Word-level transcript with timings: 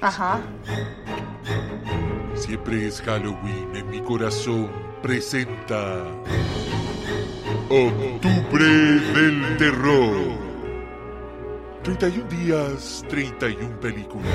Ajá. 0.00 0.40
Siempre 2.34 2.88
es 2.88 3.00
Halloween 3.02 3.76
en 3.76 3.90
mi 3.90 4.00
corazón. 4.00 4.70
Presenta. 5.02 6.04
Octubre 7.68 8.64
del 8.64 9.56
Terror. 9.58 10.52
31 11.82 12.28
días, 12.28 13.04
31 13.08 13.80
películas. 13.80 14.32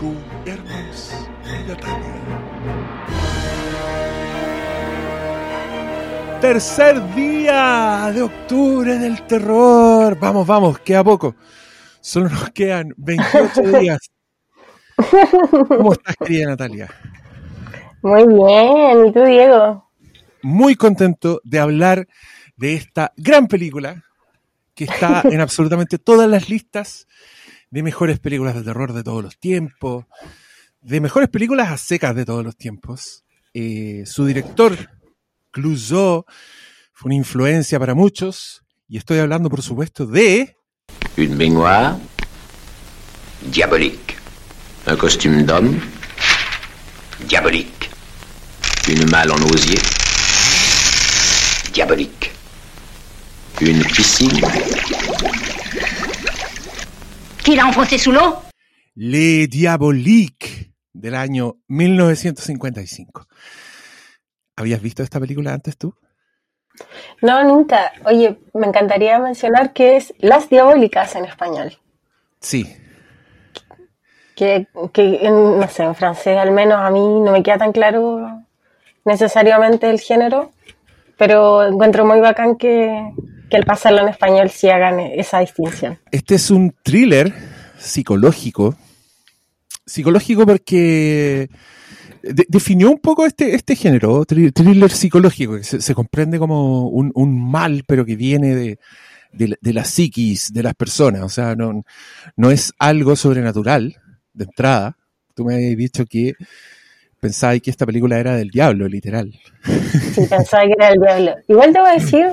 Con 0.00 0.16
Hermes 0.44 1.14
y 1.44 1.68
Natalia. 1.68 2.14
Tercer 6.40 7.14
día 7.14 8.10
de 8.12 8.22
octubre 8.22 8.98
del 8.98 9.26
terror. 9.26 10.18
Vamos, 10.20 10.46
vamos, 10.46 10.78
queda 10.80 11.02
poco. 11.02 11.34
Solo 12.04 12.28
nos 12.28 12.50
quedan 12.50 12.92
28 12.98 13.62
días. 13.80 13.98
¿Cómo 15.68 15.94
estás, 15.94 16.14
querida 16.16 16.48
Natalia? 16.48 16.90
Muy 18.02 18.26
bien, 18.26 19.06
¿y 19.06 19.12
tú, 19.14 19.24
Diego? 19.24 19.90
Muy 20.42 20.76
contento 20.76 21.40
de 21.44 21.60
hablar 21.60 22.06
de 22.56 22.74
esta 22.74 23.14
gran 23.16 23.48
película 23.48 24.04
que 24.74 24.84
está 24.84 25.22
en 25.30 25.40
absolutamente 25.40 25.96
todas 25.96 26.28
las 26.28 26.50
listas 26.50 27.08
de 27.70 27.82
mejores 27.82 28.18
películas 28.18 28.54
de 28.54 28.64
terror 28.64 28.92
de 28.92 29.02
todos 29.02 29.24
los 29.24 29.38
tiempos, 29.38 30.04
de 30.82 31.00
mejores 31.00 31.30
películas 31.30 31.70
a 31.70 31.78
secas 31.78 32.14
de 32.14 32.26
todos 32.26 32.44
los 32.44 32.54
tiempos. 32.54 33.24
Eh, 33.54 34.02
su 34.04 34.26
director, 34.26 34.76
Clouseau, 35.50 36.26
fue 36.92 37.08
una 37.08 37.14
influencia 37.14 37.80
para 37.80 37.94
muchos, 37.94 38.62
y 38.88 38.98
estoy 38.98 39.20
hablando, 39.20 39.48
por 39.48 39.62
supuesto, 39.62 40.04
de... 40.04 40.58
Une 41.16 41.36
baignoire 41.36 41.96
diabolique. 43.42 44.16
Un 44.86 44.96
costume 44.96 45.44
d'homme 45.44 45.80
diabolique. 47.20 47.90
Une 48.88 49.08
malle 49.08 49.30
en 49.30 49.40
osier 49.42 49.78
diabolique. 51.72 52.30
Une 53.60 53.82
piscine 53.84 54.40
Qui 57.44 57.54
l'a 57.54 57.66
enfoncé 57.66 57.98
sous 57.98 58.10
l'eau? 58.12 58.34
Les 58.96 59.46
Diaboliques 59.46 60.70
del 60.92 61.14
año 61.14 61.56
1955. 61.68 63.26
¿Habías 64.56 64.80
visto 64.82 65.02
esta 65.02 65.20
película 65.20 65.52
antes 65.52 65.76
tú? 65.76 65.94
No, 67.22 67.42
nunca. 67.44 67.92
Oye, 68.04 68.38
me 68.52 68.66
encantaría 68.66 69.18
mencionar 69.18 69.72
que 69.72 69.96
es 69.96 70.12
Las 70.18 70.48
Diabólicas 70.50 71.14
en 71.16 71.24
español. 71.24 71.78
Sí. 72.40 72.76
Que, 74.34 74.66
que 74.92 75.20
en- 75.26 75.58
no 75.60 75.68
sé, 75.68 75.84
en 75.84 75.94
francés 75.94 76.36
al 76.36 76.50
menos 76.50 76.78
a 76.80 76.90
mí 76.90 77.00
no 77.00 77.30
me 77.30 77.42
queda 77.42 77.58
tan 77.58 77.72
claro 77.72 78.42
necesariamente 79.04 79.88
el 79.88 80.00
género, 80.00 80.52
pero 81.16 81.64
encuentro 81.64 82.04
muy 82.04 82.18
bacán 82.20 82.56
que, 82.56 83.12
que 83.48 83.56
al 83.56 83.64
pasarlo 83.64 84.00
en 84.00 84.08
español 84.08 84.50
sí 84.50 84.68
hagan 84.68 84.98
esa 84.98 85.38
distinción. 85.38 85.98
Este 86.10 86.34
es 86.34 86.50
un 86.50 86.74
thriller 86.82 87.32
psicológico. 87.78 88.74
Psicológico 89.86 90.46
porque 90.46 91.48
de- 92.32 92.46
definió 92.48 92.90
un 92.90 92.98
poco 92.98 93.26
este, 93.26 93.54
este 93.54 93.76
género, 93.76 94.24
thri- 94.24 94.52
thriller 94.52 94.90
psicológico, 94.90 95.56
que 95.56 95.64
se, 95.64 95.80
se 95.80 95.94
comprende 95.94 96.38
como 96.38 96.88
un, 96.88 97.10
un 97.14 97.50
mal, 97.50 97.84
pero 97.86 98.04
que 98.04 98.16
viene 98.16 98.54
de, 98.54 98.78
de, 99.32 99.48
la- 99.48 99.56
de 99.60 99.72
la 99.72 99.84
psiquis 99.84 100.52
de 100.52 100.62
las 100.62 100.74
personas. 100.74 101.22
O 101.22 101.28
sea, 101.28 101.54
no, 101.54 101.84
no 102.36 102.50
es 102.50 102.72
algo 102.78 103.16
sobrenatural 103.16 103.96
de 104.32 104.44
entrada. 104.44 104.96
Tú 105.34 105.44
me 105.44 105.54
habías 105.54 105.76
dicho 105.76 106.04
que 106.06 106.34
pensabas 107.20 107.60
que 107.60 107.70
esta 107.70 107.86
película 107.86 108.18
era 108.18 108.36
del 108.36 108.50
diablo, 108.50 108.86
literal. 108.88 109.32
Sí, 110.14 110.26
pensaba 110.28 110.64
que 110.64 110.74
era 110.78 110.88
el 110.90 111.00
diablo. 111.00 111.34
Igual 111.48 111.72
debo 111.72 111.86
decir 111.86 112.26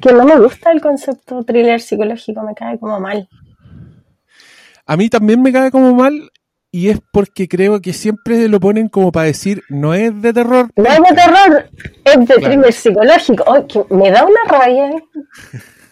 que 0.00 0.12
no 0.12 0.24
me 0.24 0.38
gusta 0.38 0.72
el 0.72 0.80
concepto 0.80 1.44
thriller 1.44 1.80
psicológico, 1.80 2.42
me 2.42 2.54
cae 2.54 2.78
como 2.78 2.98
mal. 2.98 3.28
A 4.86 4.96
mí 4.96 5.08
también 5.10 5.42
me 5.42 5.52
cae 5.52 5.70
como 5.70 5.94
mal 5.94 6.30
y 6.70 6.88
es 6.90 7.00
porque 7.12 7.48
creo 7.48 7.80
que 7.80 7.92
siempre 7.92 8.48
lo 8.48 8.60
ponen 8.60 8.88
como 8.88 9.10
para 9.12 9.26
decir, 9.26 9.62
no 9.68 9.94
es 9.94 10.20
de 10.20 10.32
terror. 10.32 10.68
No 10.76 10.84
es 10.86 10.98
de 10.98 11.14
terror, 11.16 11.70
es 12.04 12.18
de 12.18 12.24
Claro. 12.26 12.40
thriller 12.42 12.72
psicológico. 12.72 13.44
Ay, 13.52 13.64
que 13.66 13.84
me 13.94 14.10
da 14.10 14.24
una 14.26 14.40
rabia. 14.46 14.90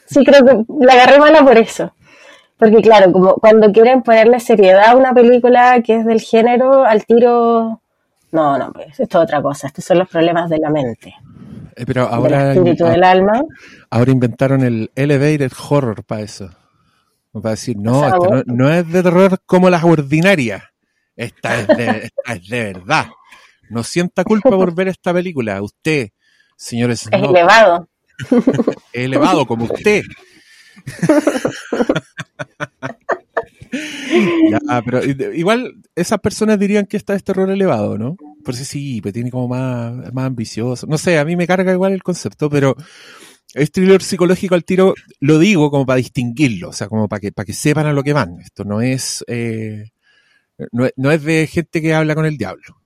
Sí, 0.07 0.25
creo 0.25 0.45
que 0.45 0.65
la 0.85 0.93
agarré 0.93 1.19
mala 1.19 1.43
por 1.45 1.57
eso. 1.59 1.93
Porque 2.59 2.81
claro, 2.83 3.13
como 3.13 3.35
cuando 3.35 3.71
quieren 3.73 4.03
ponerle 4.03 4.41
seriedad 4.41 4.91
a 4.91 4.97
una 4.97 5.13
película 5.13 5.83
que 5.83 5.97
es 5.97 6.07
del 6.07 6.21
género, 6.21 6.85
al 6.85 7.05
tiro... 7.05 7.81
No, 8.33 8.59
no, 8.59 8.73
pues 8.73 8.89
esto 9.01 9.19
es 9.19 9.25
otra 9.25 9.43
cosa. 9.43 9.67
Estos 9.67 9.85
son 9.85 9.99
los 9.99 10.09
problemas 10.09 10.49
de 10.51 10.59
la 10.59 10.71
mente, 10.71 11.15
Eh, 11.77 11.85
pero 11.87 12.05
del 12.07 12.15
ahora, 12.15 12.53
espíritu, 12.55 12.85
del 12.87 13.05
alma. 13.05 13.43
ahora 13.91 14.11
inventaron 14.11 14.63
el 14.63 14.91
elevated 14.95 15.53
horror 15.69 16.03
para 16.05 16.23
eso. 16.23 16.51
Para 17.43 17.53
decir, 17.53 17.77
no, 17.79 18.07
esto 18.07 18.45
no, 18.47 18.49
no 18.55 18.73
es 18.73 18.91
de 18.91 19.03
terror 19.03 19.39
como 19.47 19.71
las 19.71 19.85
ordinarias. 19.85 20.63
Esta 21.15 21.61
es 21.61 21.69
de, 21.69 21.85
esta 22.05 22.33
es 22.35 22.49
de 22.49 22.65
verdad. 22.65 23.07
No 23.71 23.83
sienta 23.83 24.25
culpa 24.25 24.51
por 24.51 24.75
ver 24.75 24.89
esta 24.89 25.13
película. 25.13 25.61
Usted, 25.63 26.11
señores, 26.57 27.09
Es 27.11 27.21
no, 27.21 27.31
elevado. 27.31 27.89
elevado 28.93 29.47
como 29.47 29.65
usted. 29.65 30.03
Ya, 34.51 34.83
pero 34.83 35.05
igual 35.05 35.75
esas 35.95 36.21
personas 36.21 36.59
dirían 36.59 36.87
que 36.87 36.97
esta 36.97 37.15
es 37.15 37.25
terror 37.25 37.51
elevado, 37.51 37.99
¿no? 37.99 38.17
Por 38.45 38.55
eso 38.55 38.65
sí, 38.65 39.01
pero 39.03 39.13
tiene 39.13 39.31
como 39.31 39.49
más, 39.49 40.13
más 40.13 40.27
ambicioso. 40.27 40.87
No 40.87 40.99
sé, 40.99 41.19
a 41.19 41.25
mí 41.25 41.37
me 41.37 41.47
carga 41.47 41.73
igual 41.73 41.93
el 41.93 42.03
concepto, 42.03 42.49
pero 42.49 42.77
es 43.55 43.71
thriller 43.73 44.03
psicológico 44.03 44.55
al 44.55 44.65
tiro, 44.65 44.95
lo 45.21 45.39
digo 45.39 45.71
como 45.71 45.87
para 45.87 45.97
distinguirlo, 45.99 46.71
o 46.71 46.73
sea, 46.73 46.89
como 46.89 47.09
para 47.09 47.21
que, 47.21 47.33
para 47.33 47.47
que 47.47 47.53
sepan 47.53 47.87
a 47.87 47.93
lo 47.93 48.03
que 48.03 48.13
van. 48.13 48.39
Esto 48.41 48.65
no 48.65 48.81
es, 48.83 49.25
eh, 49.29 49.91
no, 50.73 50.87
es- 50.87 50.93
no 50.97 51.11
es 51.11 51.23
de 51.23 51.47
gente 51.47 51.81
que 51.81 51.95
habla 51.95 52.15
con 52.15 52.27
el 52.27 52.37
diablo. 52.37 52.81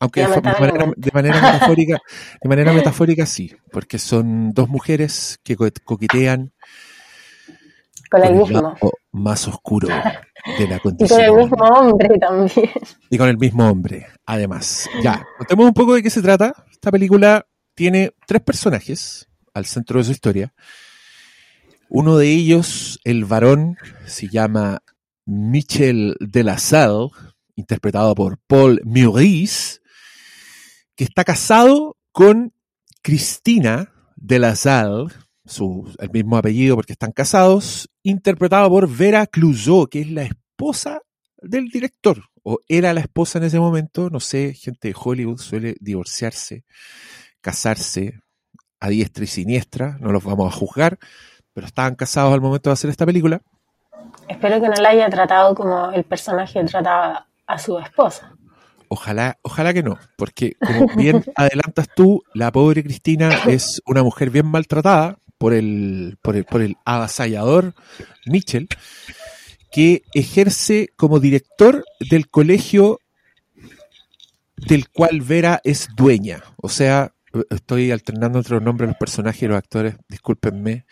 Aunque 0.00 0.20
de, 0.20 0.26
manera, 0.28 0.52
Lamentablemente. 0.52 1.00
de 1.00 1.10
manera 1.14 1.40
metafórica, 1.40 1.98
de 2.42 2.48
manera 2.48 2.72
metafórica 2.92 3.26
sí, 3.26 3.52
porque 3.72 3.98
son 3.98 4.52
dos 4.52 4.68
mujeres 4.68 5.38
que 5.42 5.56
co- 5.56 5.68
coquetean 5.84 6.52
Con 8.10 8.24
el 8.24 8.34
mismo. 8.34 8.60
lado 8.60 8.76
más 9.12 9.46
oscuro 9.48 9.88
de 9.88 10.68
la 10.68 10.76
Y 10.76 10.80
con 10.80 10.96
condición 10.96 11.20
el 11.22 11.32
mismo 11.36 11.64
hombre 11.64 12.18
también. 12.18 12.70
Y 13.10 13.16
con 13.18 13.28
el 13.28 13.38
mismo 13.38 13.68
hombre, 13.70 14.06
además. 14.26 14.88
Ya, 15.02 15.24
contemos 15.38 15.66
un 15.66 15.72
poco 15.74 15.94
de 15.94 16.02
qué 16.02 16.10
se 16.10 16.20
trata. 16.22 16.52
Esta 16.70 16.90
película 16.90 17.46
tiene 17.74 18.12
tres 18.26 18.42
personajes 18.42 19.28
al 19.52 19.66
centro 19.66 19.98
de 19.98 20.04
su 20.04 20.12
historia. 20.12 20.54
Uno 21.88 22.16
de 22.16 22.28
ellos, 22.28 23.00
el 23.04 23.24
varón, 23.24 23.76
se 24.06 24.28
llama 24.28 24.82
Michel 25.26 26.16
de 26.20 26.42
la 26.42 26.58
Salle, 26.58 27.10
interpretado 27.56 28.14
por 28.14 28.38
Paul 28.38 28.80
Meurice, 28.84 29.80
que 30.96 31.04
está 31.04 31.24
casado 31.24 31.96
con 32.12 32.52
Cristina 33.02 33.92
de 34.16 34.38
la 34.38 34.56
Salle, 34.56 35.06
su, 35.44 35.94
el 35.98 36.10
mismo 36.10 36.36
apellido 36.36 36.74
porque 36.76 36.94
están 36.94 37.12
casados, 37.12 37.88
interpretado 38.02 38.68
por 38.70 38.88
Vera 38.88 39.26
Clouseau, 39.26 39.86
que 39.86 40.00
es 40.00 40.10
la 40.10 40.22
esposa 40.22 41.00
del 41.40 41.68
director, 41.68 42.24
o 42.42 42.58
era 42.68 42.92
la 42.94 43.00
esposa 43.00 43.38
en 43.38 43.44
ese 43.44 43.60
momento, 43.60 44.10
no 44.10 44.20
sé, 44.20 44.54
gente 44.54 44.88
de 44.88 44.96
Hollywood 44.98 45.38
suele 45.38 45.76
divorciarse, 45.80 46.64
casarse 47.44 48.22
a 48.80 48.88
diestra 48.88 49.24
y 49.24 49.26
siniestra, 49.26 49.98
no 50.00 50.12
los 50.12 50.24
vamos 50.24 50.50
a 50.50 50.56
juzgar, 50.56 50.98
pero 51.52 51.66
estaban 51.66 51.94
casados 51.94 52.32
al 52.32 52.40
momento 52.40 52.70
de 52.70 52.72
hacer 52.72 52.88
esta 52.88 53.04
película. 53.04 53.42
Espero 54.28 54.60
que 54.62 54.68
no 54.68 54.74
la 54.80 54.88
haya 54.88 55.10
tratado 55.10 55.54
como 55.54 55.92
el 55.92 56.04
personaje 56.04 56.64
trataba 56.64 57.26
a 57.46 57.58
su 57.58 57.78
esposa. 57.78 58.34
Ojalá, 58.88 59.36
ojalá 59.42 59.74
que 59.74 59.82
no, 59.82 59.98
porque 60.16 60.56
como 60.58 60.86
bien 60.96 61.22
adelantas 61.36 61.88
tú, 61.94 62.22
la 62.32 62.50
pobre 62.50 62.82
Cristina 62.82 63.30
es 63.46 63.82
una 63.84 64.02
mujer 64.02 64.30
bien 64.30 64.46
maltratada 64.46 65.18
por 65.36 65.52
el, 65.52 66.16
por 66.22 66.36
el, 66.36 66.44
por 66.44 66.62
el 66.62 66.76
avasallador 66.86 67.74
Mitchell, 68.24 68.68
que 69.70 70.02
ejerce 70.14 70.88
como 70.96 71.20
director 71.20 71.84
del 72.10 72.30
colegio 72.30 73.00
del 74.56 74.88
cual 74.88 75.20
Vera 75.20 75.60
es 75.64 75.88
dueña. 75.94 76.42
O 76.56 76.68
sea, 76.68 77.14
estoy 77.50 77.90
alternando 77.90 78.38
entre 78.38 78.54
los 78.54 78.62
nombres 78.62 78.88
de 78.88 78.92
los 78.92 78.98
personajes 78.98 79.42
y 79.42 79.46
los 79.46 79.56
actores, 79.58 79.94
discúlpenme. 80.08 80.84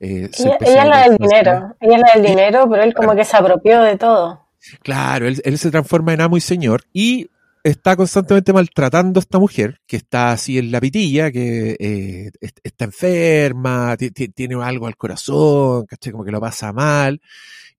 eh, 0.00 0.28
Ella, 0.38 0.56
es 0.60 0.74
la 0.74 1.02
del 1.02 1.12
el 1.12 1.16
dinero, 1.18 1.76
ella 1.80 1.96
es 1.96 2.00
la 2.02 2.12
del 2.14 2.22
dinero, 2.22 2.68
pero 2.70 2.82
él 2.82 2.94
como 2.94 3.14
que 3.14 3.24
se 3.24 3.36
apropió 3.36 3.82
de 3.82 3.96
todo. 3.96 4.46
Claro, 4.82 5.26
él, 5.28 5.40
él 5.44 5.58
se 5.58 5.70
transforma 5.70 6.12
en 6.12 6.20
amo 6.20 6.36
y 6.36 6.40
señor 6.40 6.82
y 6.92 7.28
está 7.62 7.96
constantemente 7.96 8.52
maltratando 8.52 9.18
a 9.18 9.22
esta 9.22 9.38
mujer 9.38 9.80
que 9.86 9.96
está 9.96 10.32
así 10.32 10.58
en 10.58 10.70
la 10.70 10.80
pitilla, 10.80 11.30
que 11.32 11.76
eh, 11.78 12.30
est- 12.40 12.58
está 12.62 12.84
enferma, 12.84 13.96
ti- 13.96 14.10
ti- 14.10 14.28
tiene 14.28 14.54
algo 14.62 14.86
al 14.86 14.96
corazón, 14.96 15.86
¿cachai? 15.86 16.12
Como 16.12 16.24
que 16.24 16.30
lo 16.30 16.40
pasa 16.40 16.72
mal. 16.72 17.20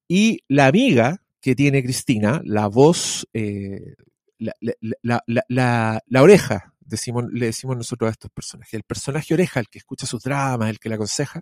Y 0.08 0.42
la 0.48 0.68
amiga 0.68 1.22
que 1.42 1.56
tiene 1.56 1.84
Cristina, 1.84 2.42
la 2.46 2.68
voz, 2.68 3.28
eh, 3.34 3.96
la, 4.40 4.54
la- 4.60 4.74
la- 5.02 5.24
la- 5.28 5.44
la- 5.48 6.02
la 6.06 6.22
oreja, 6.22 6.74
decimos, 6.88 7.26
le 7.32 7.48
decimos 7.48 7.78
nosotros 7.78 8.08
a 8.08 8.12
estos 8.12 8.32
personajes. 8.32 8.74
El 8.74 8.84
personaje 8.84 9.34
oreja, 9.34 9.60
el 9.60 9.68
que 9.68 9.80
escucha 9.80 10.06
sus 10.06 10.24
dramas, 10.24 10.70
el 10.70 10.80
que 10.80 10.90
la 10.90 10.96
aconseja, 10.96 11.42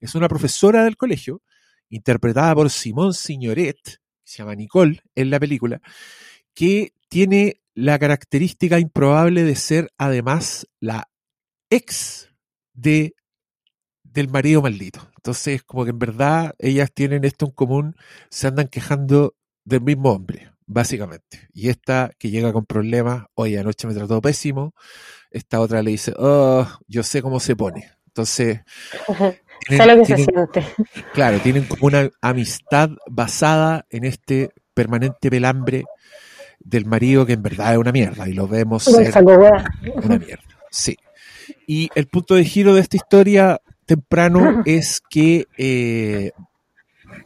es 0.00 0.14
una 0.14 0.28
profesora 0.28 0.84
del 0.84 0.96
colegio, 0.96 1.42
interpretada 1.88 2.54
por 2.54 2.70
Simón 2.70 3.14
Signoret, 3.14 3.78
que 3.84 3.98
se 4.24 4.38
llama 4.38 4.54
Nicole 4.54 5.00
en 5.14 5.30
la 5.30 5.38
película, 5.38 5.80
que 6.54 6.92
tiene 7.08 7.60
la 7.74 7.98
característica 7.98 8.78
improbable 8.78 9.42
de 9.42 9.56
ser 9.56 9.92
además 9.98 10.66
la 10.80 11.10
ex 11.70 12.30
de 12.72 13.14
del 14.02 14.28
marido 14.28 14.62
maldito. 14.62 15.00
Entonces, 15.16 15.64
como 15.64 15.84
que 15.84 15.90
en 15.90 15.98
verdad 15.98 16.54
ellas 16.58 16.92
tienen 16.94 17.24
esto 17.24 17.46
en 17.46 17.50
común, 17.50 17.96
se 18.30 18.46
andan 18.46 18.68
quejando 18.68 19.34
del 19.64 19.80
mismo 19.80 20.12
hombre, 20.12 20.52
básicamente. 20.66 21.48
Y 21.52 21.68
esta 21.68 22.10
que 22.18 22.30
llega 22.30 22.52
con 22.52 22.64
problemas, 22.64 23.24
oye, 23.34 23.58
anoche 23.58 23.86
me 23.86 23.94
trató 23.94 24.20
pésimo, 24.20 24.74
esta 25.30 25.60
otra 25.60 25.82
le 25.82 25.90
dice, 25.92 26.12
oh, 26.16 26.66
yo 26.86 27.02
sé 27.02 27.22
cómo 27.22 27.40
se 27.40 27.56
pone. 27.56 27.90
Entonces, 28.06 28.60
lo 29.08 29.96
que 29.96 30.04
se 30.04 30.14
tienen- 30.14 30.24
siente. 30.24 30.64
Claro, 31.12 31.38
tienen 31.40 31.64
como 31.64 31.86
una 31.86 32.08
amistad 32.20 32.90
basada 33.10 33.86
en 33.90 34.04
este 34.04 34.50
permanente 34.74 35.30
pelambre 35.30 35.84
del 36.60 36.86
marido 36.86 37.26
que 37.26 37.34
en 37.34 37.42
verdad 37.42 37.72
es 37.72 37.78
una 37.78 37.92
mierda 37.92 38.28
y 38.28 38.32
lo 38.32 38.48
vemos 38.48 38.84
ser 38.84 39.12
una 39.22 40.18
mierda. 40.18 40.44
Sí. 40.70 40.96
Y 41.66 41.90
el 41.94 42.06
punto 42.06 42.34
de 42.34 42.44
giro 42.44 42.74
de 42.74 42.80
esta 42.80 42.96
historia 42.96 43.60
temprano 43.86 44.62
es 44.66 45.00
que 45.10 45.46
eh, 45.58 46.32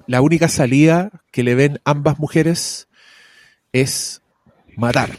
la 0.07 0.21
única 0.21 0.49
salida 0.49 1.11
que 1.31 1.43
le 1.43 1.55
ven 1.55 1.81
ambas 1.85 2.19
mujeres 2.19 2.88
es 3.81 4.23
matar 4.77 5.19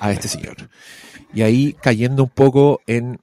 a 0.00 0.12
este 0.12 0.28
señor. 0.28 0.56
Y 1.32 1.42
ahí 1.42 1.74
cayendo 1.82 2.24
un 2.24 2.30
poco 2.30 2.80
en 2.86 3.20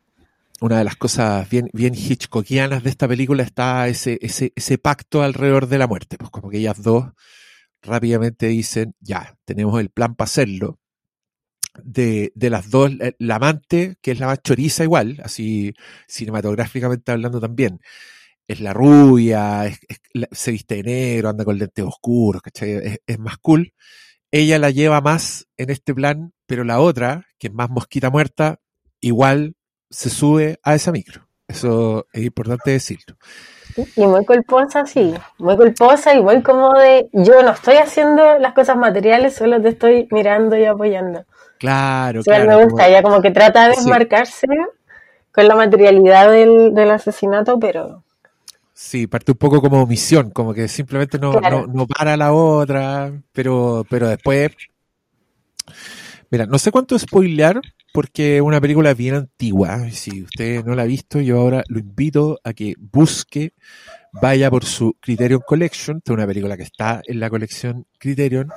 una 0.61 0.77
de 0.77 0.83
las 0.83 0.95
cosas 0.95 1.49
bien, 1.49 1.69
bien 1.73 1.95
hitchcockianas 1.95 2.83
de 2.83 2.89
esta 2.91 3.07
película 3.07 3.41
está 3.41 3.87
ese, 3.87 4.19
ese, 4.21 4.77
pacto 4.77 5.23
alrededor 5.23 5.67
de 5.67 5.79
la 5.79 5.87
muerte. 5.87 6.17
Pues 6.17 6.29
como 6.29 6.49
que 6.49 6.59
ellas 6.59 6.81
dos 6.83 7.05
rápidamente 7.81 8.47
dicen, 8.47 8.93
ya, 8.99 9.37
tenemos 9.45 9.79
el 9.79 9.89
plan 9.89 10.15
para 10.15 10.27
hacerlo. 10.27 10.77
De, 11.83 12.33
de 12.35 12.49
las 12.49 12.69
dos, 12.69 12.91
la 13.17 13.35
amante, 13.35 13.95
que 14.01 14.11
es 14.11 14.19
la 14.19 14.27
más 14.27 14.41
choriza 14.43 14.83
igual, 14.83 15.21
así 15.23 15.73
cinematográficamente 16.05 17.13
hablando 17.13 17.39
también, 17.39 17.79
es 18.45 18.59
la 18.59 18.73
rubia, 18.73 19.71
se 20.31 20.51
viste 20.51 20.75
de 20.75 20.83
negro, 20.83 21.29
anda 21.29 21.45
con 21.45 21.57
lentes 21.57 21.85
oscuros, 21.85 22.41
es 22.53 23.19
más 23.19 23.37
cool. 23.37 23.73
Ella 24.31 24.59
la 24.59 24.69
lleva 24.69 25.01
más 25.01 25.47
en 25.57 25.69
este 25.69 25.93
plan, 25.93 26.33
pero 26.45 26.63
la 26.63 26.79
otra, 26.79 27.25
que 27.37 27.47
es 27.47 27.53
más 27.53 27.69
mosquita 27.69 28.09
muerta, 28.09 28.59
igual 29.01 29.55
se 29.89 30.09
sube 30.09 30.57
a 30.63 30.73
esa 30.75 30.91
micro. 30.91 31.27
Eso 31.47 32.07
es 32.13 32.23
importante 32.23 32.71
decirlo. 32.71 33.17
Y 33.95 34.05
muy 34.05 34.25
culposa, 34.25 34.85
sí. 34.85 35.13
Muy 35.37 35.57
culposa 35.57 36.13
y 36.15 36.21
muy 36.21 36.41
como 36.41 36.73
de, 36.73 37.09
yo 37.13 37.41
no 37.43 37.51
estoy 37.51 37.75
haciendo 37.75 38.37
las 38.39 38.53
cosas 38.53 38.77
materiales, 38.77 39.35
solo 39.35 39.61
te 39.61 39.69
estoy 39.69 40.07
mirando 40.11 40.57
y 40.57 40.65
apoyando. 40.65 41.25
Claro, 41.59 42.21
Sí, 42.21 42.29
claro. 42.29 42.45
me 42.47 42.55
gusta, 42.63 42.69
como- 42.69 42.83
ella 42.87 43.01
como 43.03 43.21
que 43.21 43.31
trata 43.31 43.67
de 43.67 43.73
Sí. 43.75 43.79
desmarcarse 43.81 44.47
con 45.33 45.47
la 45.47 45.55
materialidad 45.55 46.31
del, 46.31 46.73
del 46.73 46.91
asesinato, 46.91 47.59
pero 47.59 48.03
Sí, 48.83 49.05
parte 49.05 49.31
un 49.31 49.37
poco 49.37 49.61
como 49.61 49.83
omisión, 49.83 50.31
como 50.31 50.55
que 50.55 50.67
simplemente 50.67 51.19
no, 51.19 51.33
Claro. 51.33 51.67
no, 51.67 51.73
no 51.73 51.87
para 51.87 52.17
la 52.17 52.33
otra, 52.33 53.13
pero, 53.31 53.85
pero 53.87 54.09
después. 54.09 54.49
Mira, 56.31 56.47
no 56.47 56.57
sé 56.57 56.71
cuánto 56.71 56.97
spoilear, 56.97 57.61
porque 57.93 58.37
es 58.37 58.41
una 58.41 58.59
película 58.59 58.95
bien 58.95 59.13
antigua. 59.13 59.87
Si 59.91 60.23
usted 60.23 60.65
no 60.65 60.73
la 60.73 60.81
ha 60.81 60.87
visto, 60.87 61.21
yo 61.21 61.39
ahora 61.39 61.63
lo 61.67 61.77
invito 61.77 62.39
a 62.43 62.53
que 62.53 62.73
busque, 62.79 63.53
vaya 64.19 64.49
por 64.49 64.65
su 64.65 64.97
Criterion 64.99 65.41
Collection, 65.45 66.01
es 66.03 66.11
una 66.11 66.25
película 66.25 66.57
que 66.57 66.63
está 66.63 67.03
en 67.05 67.19
la 67.19 67.29
colección 67.29 67.85
Criterion, 67.99 68.49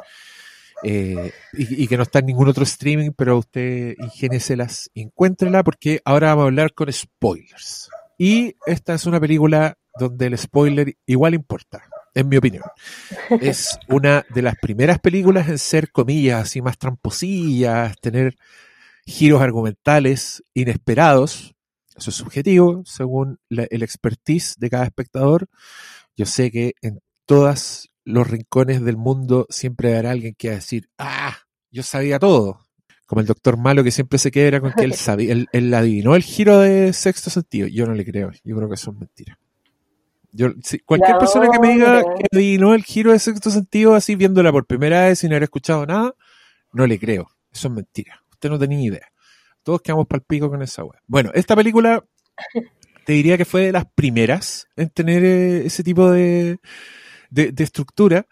eh, 0.82 1.32
y, 1.52 1.84
y 1.84 1.86
que 1.86 1.98
no 1.98 2.02
está 2.04 2.20
en 2.20 2.26
ningún 2.26 2.48
otro 2.48 2.64
streaming, 2.64 3.10
pero 3.14 3.36
usted 3.36 3.94
ingénieselas 3.98 4.90
y 4.94 5.02
encuéntrela, 5.02 5.62
porque 5.62 6.00
ahora 6.02 6.28
vamos 6.28 6.44
a 6.44 6.46
hablar 6.46 6.72
con 6.72 6.90
spoilers. 6.90 7.90
Y 8.16 8.56
esta 8.64 8.94
es 8.94 9.04
una 9.04 9.20
película 9.20 9.76
donde 9.98 10.26
el 10.26 10.38
spoiler 10.38 10.96
igual 11.06 11.34
importa, 11.34 11.82
en 12.14 12.28
mi 12.28 12.36
opinión. 12.36 12.64
Es 13.40 13.78
una 13.88 14.24
de 14.34 14.42
las 14.42 14.56
primeras 14.56 14.98
películas 14.98 15.48
en 15.48 15.58
ser, 15.58 15.90
comillas, 15.90 16.42
así 16.42 16.60
más 16.62 16.78
tramposillas, 16.78 17.96
tener 18.00 18.36
giros 19.06 19.40
argumentales 19.42 20.42
inesperados. 20.54 21.54
Eso 21.96 22.10
es 22.10 22.16
subjetivo, 22.16 22.82
según 22.86 23.38
la- 23.48 23.66
el 23.70 23.82
expertise 23.82 24.56
de 24.58 24.70
cada 24.70 24.84
espectador. 24.84 25.46
Yo 26.16 26.26
sé 26.26 26.50
que 26.50 26.74
en 26.82 27.00
todos 27.26 27.90
los 28.04 28.26
rincones 28.28 28.82
del 28.84 28.96
mundo 28.96 29.46
siempre 29.48 29.96
habrá 29.96 30.10
alguien 30.10 30.34
que 30.36 30.48
va 30.48 30.54
a 30.54 30.56
decir, 30.56 30.88
ah, 30.98 31.36
yo 31.70 31.82
sabía 31.82 32.18
todo. 32.18 32.60
Como 33.06 33.20
el 33.20 33.26
doctor 33.26 33.56
malo 33.58 33.84
que 33.84 33.90
siempre 33.90 34.18
se 34.18 34.30
queda 34.30 34.60
con 34.60 34.72
que 34.72 34.84
él 34.84 34.94
sabía, 34.94 35.32
él, 35.32 35.46
él 35.52 35.72
adivinó 35.74 36.14
el 36.16 36.22
giro 36.22 36.58
de 36.60 36.92
sexto 36.92 37.30
sentido. 37.30 37.68
Yo 37.68 37.86
no 37.86 37.94
le 37.94 38.04
creo, 38.04 38.30
yo 38.42 38.56
creo 38.56 38.68
que 38.68 38.74
eso 38.74 38.90
es 38.90 38.96
mentira. 38.98 39.38
Yo, 40.36 40.48
si- 40.62 40.80
cualquier 40.80 41.16
persona 41.18 41.48
que 41.50 41.58
me 41.60 41.74
diga 41.74 42.02
que 42.02 42.24
adivinó 42.32 42.74
el 42.74 42.82
giro 42.82 43.12
de 43.12 43.18
sexto 43.20 43.50
sentido 43.50 43.94
así 43.94 44.16
viéndola 44.16 44.50
por 44.50 44.66
primera 44.66 45.04
vez 45.06 45.20
sin 45.20 45.30
haber 45.32 45.44
escuchado 45.44 45.86
nada, 45.86 46.12
no 46.72 46.86
le 46.86 46.98
creo. 46.98 47.28
Eso 47.52 47.68
es 47.68 47.74
mentira. 47.74 48.20
Usted 48.32 48.50
no 48.50 48.58
tenía 48.58 48.80
idea. 48.80 49.06
Todos 49.62 49.80
quedamos 49.80 50.06
pal 50.08 50.22
pico 50.22 50.50
con 50.50 50.60
esa 50.60 50.82
wea. 50.84 51.00
Bueno, 51.06 51.30
esta 51.34 51.54
película 51.54 52.04
te 53.06 53.12
diría 53.12 53.38
que 53.38 53.44
fue 53.44 53.66
de 53.66 53.72
las 53.72 53.86
primeras 53.94 54.66
en 54.76 54.90
tener 54.90 55.24
eh, 55.24 55.66
ese 55.66 55.82
tipo 55.84 56.10
de, 56.10 56.58
de, 57.30 57.52
de 57.52 57.64
estructura. 57.64 58.26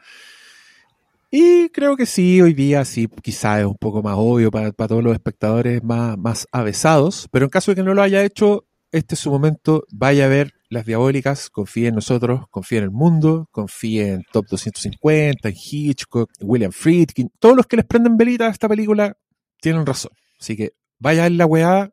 Y 1.30 1.70
creo 1.70 1.96
que 1.96 2.04
sí, 2.04 2.42
hoy 2.42 2.52
día 2.52 2.84
sí, 2.84 3.08
quizás 3.22 3.60
es 3.60 3.64
un 3.66 3.76
poco 3.76 4.02
más 4.02 4.16
obvio 4.18 4.50
para, 4.50 4.72
para 4.72 4.88
todos 4.88 5.02
los 5.02 5.14
espectadores 5.14 5.82
más, 5.82 6.18
más 6.18 6.46
avesados, 6.52 7.26
pero 7.30 7.46
en 7.46 7.50
caso 7.50 7.70
de 7.70 7.76
que 7.76 7.82
no 7.82 7.94
lo 7.94 8.02
haya 8.02 8.22
hecho, 8.22 8.66
este 8.92 9.14
es 9.14 9.20
su 9.20 9.30
momento, 9.30 9.84
vaya 9.90 10.26
a 10.26 10.28
ver 10.28 10.52
Las 10.68 10.86
Diabólicas, 10.86 11.50
confíe 11.50 11.88
en 11.88 11.94
nosotros, 11.94 12.42
confíe 12.50 12.78
en 12.78 12.84
el 12.84 12.90
mundo, 12.90 13.48
confíe 13.50 14.12
en 14.12 14.22
Top 14.32 14.46
250, 14.48 15.48
en 15.48 15.54
Hitchcock, 15.56 16.30
William 16.40 16.72
Friedkin, 16.72 17.30
todos 17.40 17.56
los 17.56 17.66
que 17.66 17.76
les 17.76 17.86
prenden 17.86 18.16
velita 18.16 18.46
a 18.46 18.50
esta 18.50 18.68
película 18.68 19.16
tienen 19.60 19.84
razón. 19.86 20.12
Así 20.38 20.56
que 20.56 20.72
vaya 20.98 21.22
a 21.22 21.28
ver 21.28 21.32
la 21.32 21.46
weá 21.46 21.92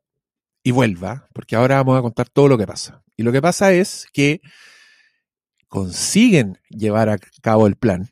y 0.61 0.71
vuelva, 0.71 1.27
porque 1.33 1.55
ahora 1.55 1.77
vamos 1.77 1.97
a 1.97 2.01
contar 2.01 2.29
todo 2.29 2.47
lo 2.47 2.57
que 2.57 2.67
pasa. 2.67 3.01
Y 3.15 3.23
lo 3.23 3.31
que 3.31 3.41
pasa 3.41 3.71
es 3.73 4.05
que 4.13 4.41
consiguen 5.67 6.57
llevar 6.69 7.09
a 7.09 7.17
cabo 7.41 7.67
el 7.67 7.75
plan. 7.75 8.09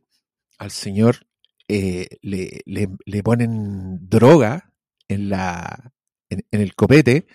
Al 0.57 0.71
señor 0.71 1.27
eh, 1.67 2.07
le, 2.21 2.61
le- 2.65 2.89
le 3.05 3.23
ponen 3.23 4.07
droga 4.09 4.73
en, 5.07 5.29
la, 5.29 5.91
en, 6.29 6.45
en 6.51 6.61
el 6.61 6.73
copete 6.75 7.27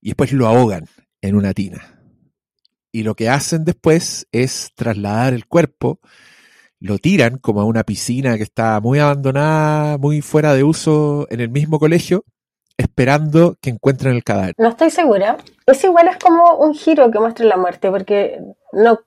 y 0.00 0.08
después 0.10 0.32
lo 0.32 0.46
ahogan 0.46 0.86
en 1.22 1.36
una 1.36 1.52
tina. 1.54 1.94
Y 2.92 3.02
lo 3.02 3.14
que 3.14 3.28
hacen 3.28 3.64
después 3.64 4.26
es 4.32 4.70
trasladar 4.74 5.34
el 5.34 5.46
cuerpo, 5.46 6.00
lo 6.80 6.98
tiran 6.98 7.38
como 7.38 7.60
a 7.60 7.64
una 7.64 7.84
piscina 7.84 8.36
que 8.36 8.44
está 8.44 8.80
muy 8.80 8.98
abandonada, 8.98 9.98
muy 9.98 10.20
fuera 10.22 10.54
de 10.54 10.64
uso 10.64 11.26
en 11.30 11.40
el 11.40 11.50
mismo 11.50 11.78
colegio, 11.78 12.24
esperando 12.76 13.56
que 13.60 13.70
encuentren 13.70 14.14
el 14.14 14.22
cadáver. 14.24 14.54
no 14.56 14.68
estoy 14.68 14.90
segura. 14.90 15.36
Es 15.66 15.82
igual, 15.84 16.08
es 16.08 16.16
como 16.18 16.54
un 16.58 16.74
giro 16.74 17.10
que 17.10 17.18
muestra 17.18 17.44
la 17.44 17.56
muerte, 17.56 17.90
porque 17.90 18.40
no, 18.72 19.00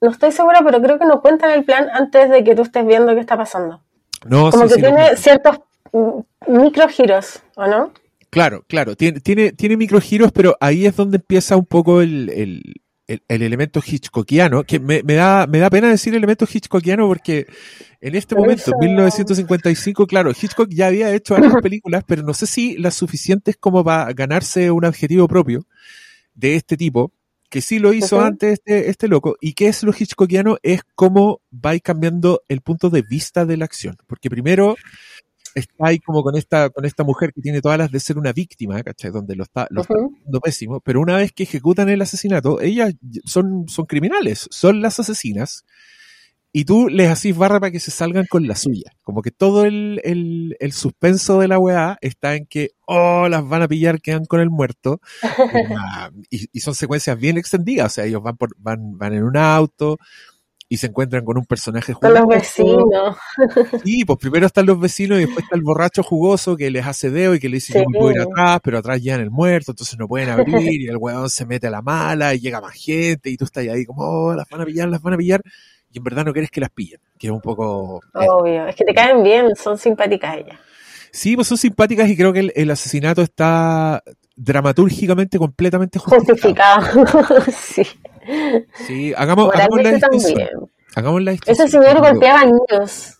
no 0.00 0.10
estoy 0.10 0.30
segura, 0.32 0.60
pero 0.64 0.80
creo 0.80 0.98
que 0.98 1.06
no 1.06 1.20
cuentan 1.22 1.50
el 1.50 1.64
plan 1.64 1.88
antes 1.92 2.30
de 2.30 2.44
que 2.44 2.54
tú 2.54 2.62
estés 2.62 2.86
viendo 2.86 3.14
qué 3.14 3.20
está 3.20 3.36
pasando. 3.36 3.82
No, 4.24 4.50
Como 4.50 4.64
sí, 4.64 4.68
que 4.68 4.76
sí, 4.76 4.80
tiene 4.80 4.96
cuentan. 4.96 5.16
ciertos 5.16 5.58
mm, 5.92 6.20
microgiros, 6.62 7.42
¿o 7.56 7.66
no? 7.66 7.92
Claro, 8.30 8.64
claro, 8.68 8.94
tiene, 8.94 9.20
tiene, 9.20 9.52
tiene 9.52 9.76
microgiros, 9.76 10.32
pero 10.32 10.56
ahí 10.60 10.84
es 10.86 10.94
donde 10.96 11.16
empieza 11.16 11.56
un 11.56 11.64
poco 11.64 12.02
el, 12.02 12.28
el, 12.30 12.62
el- 13.06 13.22
el 13.26 13.42
elemento 13.42 13.80
hitchcockiano, 13.84 14.64
que 14.64 14.78
me, 14.78 15.02
me 15.02 15.14
da, 15.14 15.46
me 15.46 15.58
da 15.60 15.70
pena 15.70 15.88
decir 15.88 16.14
elemento 16.14 16.46
hitchcockiano 16.52 17.06
porque 17.08 17.46
en 18.02 18.14
este 18.14 18.34
momento, 18.34 18.64
eso. 18.64 18.72
1955, 18.80 20.06
claro, 20.06 20.30
Hitchcock 20.30 20.68
ya 20.70 20.88
había 20.88 21.14
hecho 21.14 21.34
varias 21.34 21.54
películas, 21.62 22.04
pero 22.06 22.22
no 22.22 22.34
sé 22.34 22.46
si 22.46 22.76
las 22.76 22.94
suficientes 22.94 23.56
como 23.58 23.82
para 23.82 24.12
ganarse 24.12 24.70
un 24.70 24.84
adjetivo 24.84 25.26
propio 25.26 25.64
de 26.34 26.56
este 26.56 26.76
tipo, 26.76 27.12
que 27.50 27.62
sí 27.62 27.78
lo 27.78 27.92
hizo 27.94 28.20
antes 28.20 28.54
este, 28.54 28.90
este 28.90 29.08
loco, 29.08 29.36
y 29.40 29.54
que 29.54 29.68
es 29.68 29.82
lo 29.82 29.92
hitchcockiano, 29.98 30.58
es 30.62 30.82
cómo 30.94 31.40
va 31.52 31.78
cambiando 31.80 32.42
el 32.48 32.60
punto 32.60 32.90
de 32.90 33.02
vista 33.02 33.46
de 33.46 33.56
la 33.56 33.64
acción, 33.64 33.96
porque 34.06 34.28
primero 34.30 34.76
está 35.58 35.88
ahí 35.88 35.98
como 35.98 36.22
con 36.22 36.36
esta, 36.36 36.70
con 36.70 36.84
esta 36.84 37.04
mujer 37.04 37.32
que 37.32 37.40
tiene 37.42 37.60
todas 37.60 37.78
las 37.78 37.90
de 37.90 38.00
ser 38.00 38.18
una 38.18 38.32
víctima, 38.32 38.82
¿cachai? 38.82 39.10
Donde 39.10 39.36
lo 39.36 39.44
está, 39.44 39.66
lo 39.70 39.82
está 39.82 39.94
Ujú. 39.94 40.12
pasando 40.14 40.40
pésimo, 40.40 40.80
pero 40.80 41.00
una 41.00 41.16
vez 41.16 41.32
que 41.32 41.44
ejecutan 41.44 41.88
el 41.88 42.02
asesinato, 42.02 42.60
ellas 42.60 42.94
son, 43.24 43.68
son 43.68 43.86
criminales, 43.86 44.48
son 44.50 44.80
las 44.80 44.98
asesinas, 45.00 45.64
y 46.50 46.64
tú 46.64 46.88
les 46.88 47.10
hacís 47.10 47.36
barra 47.36 47.60
para 47.60 47.70
que 47.70 47.78
se 47.78 47.90
salgan 47.90 48.24
con 48.26 48.46
la 48.48 48.56
suya. 48.56 48.90
Como 49.02 49.20
que 49.20 49.30
todo 49.30 49.64
el, 49.66 50.00
el, 50.02 50.56
el 50.60 50.72
suspenso 50.72 51.40
de 51.40 51.48
la 51.48 51.58
weá 51.58 51.98
está 52.00 52.36
en 52.36 52.46
que, 52.46 52.70
oh, 52.86 53.28
las 53.28 53.46
van 53.46 53.62
a 53.62 53.68
pillar, 53.68 54.00
quedan 54.00 54.24
con 54.24 54.40
el 54.40 54.50
muerto. 54.50 55.00
Y, 56.30 56.48
y 56.52 56.60
son 56.60 56.74
secuencias 56.74 57.18
bien 57.18 57.36
extendidas. 57.36 57.92
O 57.92 57.94
sea, 57.94 58.04
ellos 58.06 58.22
van, 58.22 58.36
por, 58.36 58.50
van, 58.58 58.96
van 58.96 59.14
en 59.14 59.24
un 59.24 59.36
auto 59.36 59.98
y 60.70 60.76
se 60.76 60.88
encuentran 60.88 61.24
con 61.24 61.38
un 61.38 61.46
personaje 61.46 61.94
Con 61.94 62.12
los 62.12 62.20
jugoso. 62.22 62.38
vecinos. 62.40 63.16
Sí, 63.84 64.04
pues 64.04 64.18
primero 64.18 64.46
están 64.46 64.66
los 64.66 64.78
vecinos 64.78 65.18
y 65.18 65.22
después 65.22 65.44
está 65.44 65.56
el 65.56 65.62
borracho 65.62 66.02
jugoso 66.02 66.56
que 66.56 66.70
les 66.70 66.86
hace 66.86 67.10
dedo 67.10 67.34
y 67.34 67.40
que 67.40 67.48
le 67.48 67.56
dice 67.56 67.72
Sí. 67.72 67.78
yo 67.78 67.84
me 67.88 67.98
puedo 67.98 68.12
ir 68.14 68.20
atrás, 68.20 68.60
pero 68.62 68.78
atrás 68.78 69.00
llegan 69.00 69.20
el 69.20 69.30
muerto, 69.30 69.72
entonces 69.72 69.98
no 69.98 70.06
pueden 70.06 70.28
abrir 70.28 70.82
y 70.82 70.86
el 70.88 70.96
weón 70.98 71.30
se 71.30 71.46
mete 71.46 71.68
a 71.68 71.70
la 71.70 71.80
mala 71.82 72.34
y 72.34 72.40
llega 72.40 72.60
más 72.60 72.74
gente 72.74 73.30
y 73.30 73.36
tú 73.36 73.44
estás 73.46 73.66
ahí 73.66 73.84
como, 73.86 74.02
oh, 74.02 74.34
las 74.34 74.48
van 74.48 74.60
a 74.60 74.64
pillar, 74.66 74.88
las 74.88 75.00
van 75.00 75.14
a 75.14 75.16
pillar 75.16 75.40
y 75.90 75.98
en 75.98 76.04
verdad 76.04 76.24
no 76.26 76.32
quieres 76.34 76.50
que 76.50 76.60
las 76.60 76.70
pillen, 76.70 77.00
que 77.18 77.28
es 77.28 77.32
un 77.32 77.40
poco... 77.40 78.00
eh, 78.20 78.26
Obvio. 78.28 78.66
Es 78.68 78.76
que 78.76 78.84
te 78.84 78.92
caen 78.92 79.22
bien, 79.22 79.56
son 79.56 79.78
simpáticas 79.78 80.36
ellas. 80.36 80.58
Sí, 81.10 81.34
pues 81.34 81.48
son 81.48 81.56
simpáticas 81.56 82.10
y 82.10 82.16
creo 82.16 82.32
que 82.34 82.40
el, 82.40 82.52
el 82.54 82.70
asesinato 82.70 83.22
está 83.22 84.02
dramatúrgicamente 84.36 85.38
completamente 85.38 85.98
justificado. 85.98 86.82
Justificado. 86.82 87.44
sí. 87.58 87.82
Sí, 88.86 89.12
hagamos, 89.16 89.54
hagamos 89.54 89.82
la 89.82 89.90
distinción. 89.92 90.34
también. 90.34 90.70
Hagamos 90.94 91.22
la 91.22 91.30
distinción. 91.32 91.66
Ese 91.68 91.78
señor 91.78 92.00
golpeaba 92.00 92.44
niños. 92.44 93.14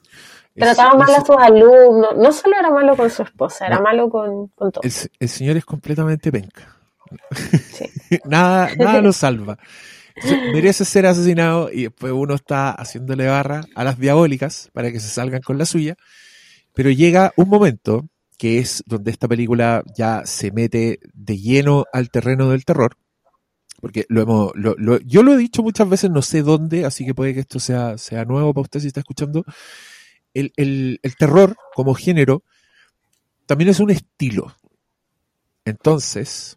Trataba 0.55 0.91
es- 0.93 0.99
mal 0.99 1.15
a 1.15 1.25
sus 1.25 1.37
alumnos. 1.39 2.17
No 2.17 2.33
solo 2.33 2.57
era 2.59 2.71
malo 2.71 2.97
con 2.97 3.09
su 3.11 3.23
esposa, 3.23 3.67
era 3.67 3.77
No. 3.77 3.83
malo 3.83 4.09
con, 4.11 4.49
con 4.49 4.73
todo. 4.73 4.83
el, 4.83 4.93
el 5.21 5.29
señor 5.29 5.57
es 5.57 5.65
completamente 5.65 6.33
penca. 6.33 6.77
Sí. 7.73 7.87
nada, 8.25 8.71
nada 8.77 9.01
lo 9.01 9.13
salva. 9.15 9.59
Merece 10.53 10.85
ser 10.85 11.07
asesinado 11.07 11.71
y 11.73 11.85
después 11.85 12.13
uno 12.13 12.35
está 12.35 12.73
haciéndole 12.73 13.29
barra 13.29 13.63
a 13.77 13.85
las 13.85 13.99
diabólicas 14.01 14.69
para 14.73 14.91
que 14.91 14.99
se 14.99 15.09
salgan 15.09 15.41
con 15.43 15.59
la 15.59 15.65
suya. 15.65 15.95
Pero 16.75 16.91
llega 16.91 17.33
un 17.37 17.49
momento 17.49 18.05
que 18.37 18.59
es 18.59 18.83
donde 18.87 19.11
esta 19.13 19.29
película 19.29 19.83
ya 19.97 20.23
se 20.25 20.51
mete 20.51 20.99
de 21.15 21.39
lleno 21.39 21.85
al 21.93 22.11
terreno 22.11 22.51
del 22.51 22.65
terror. 22.65 22.97
Porque 23.81 24.07
lo 24.09 24.21
hemos, 24.23 24.53
lo- 24.57 24.75
lo- 24.77 24.99
yo 25.01 25.23
lo 25.23 25.35
he 25.35 25.37
dicho 25.37 25.63
muchas 25.63 25.89
veces, 25.89 26.11
no 26.11 26.23
sé 26.23 26.43
dónde, 26.43 26.85
así 26.85 27.05
que 27.07 27.15
puede 27.15 27.35
que 27.35 27.41
esto 27.41 27.61
sea, 27.61 27.97
sea 27.99 28.25
nuevo 28.25 28.53
para 28.53 28.63
usted 28.63 28.81
si 28.81 28.89
está 28.89 29.01
escuchando. 29.01 29.45
El, 30.35 30.53
el- 30.57 31.01
el 31.03 31.17
terror 31.17 31.57
como 31.75 31.95
género 31.95 32.43
también 33.47 33.71
es 33.71 33.81
un 33.81 33.91
estilo. 33.91 34.55
Entonces, 35.65 36.57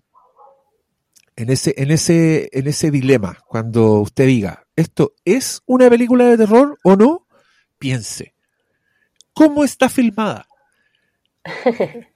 en 1.35 1.49
ese, 1.49 1.73
en 1.77 1.91
ese, 1.91 2.49
en 2.53 2.67
ese 2.67 2.91
dilema, 2.91 3.37
cuando 3.47 3.99
usted 4.01 4.25
diga, 4.27 4.65
¿esto 4.75 5.13
es 5.25 5.61
una 5.65 5.89
película 5.89 6.25
de 6.25 6.37
terror 6.37 6.77
o 6.83 6.95
no? 6.95 7.27
Piense, 7.77 8.35
¿cómo 9.33 9.63
está 9.63 9.89
filmada? 9.89 10.47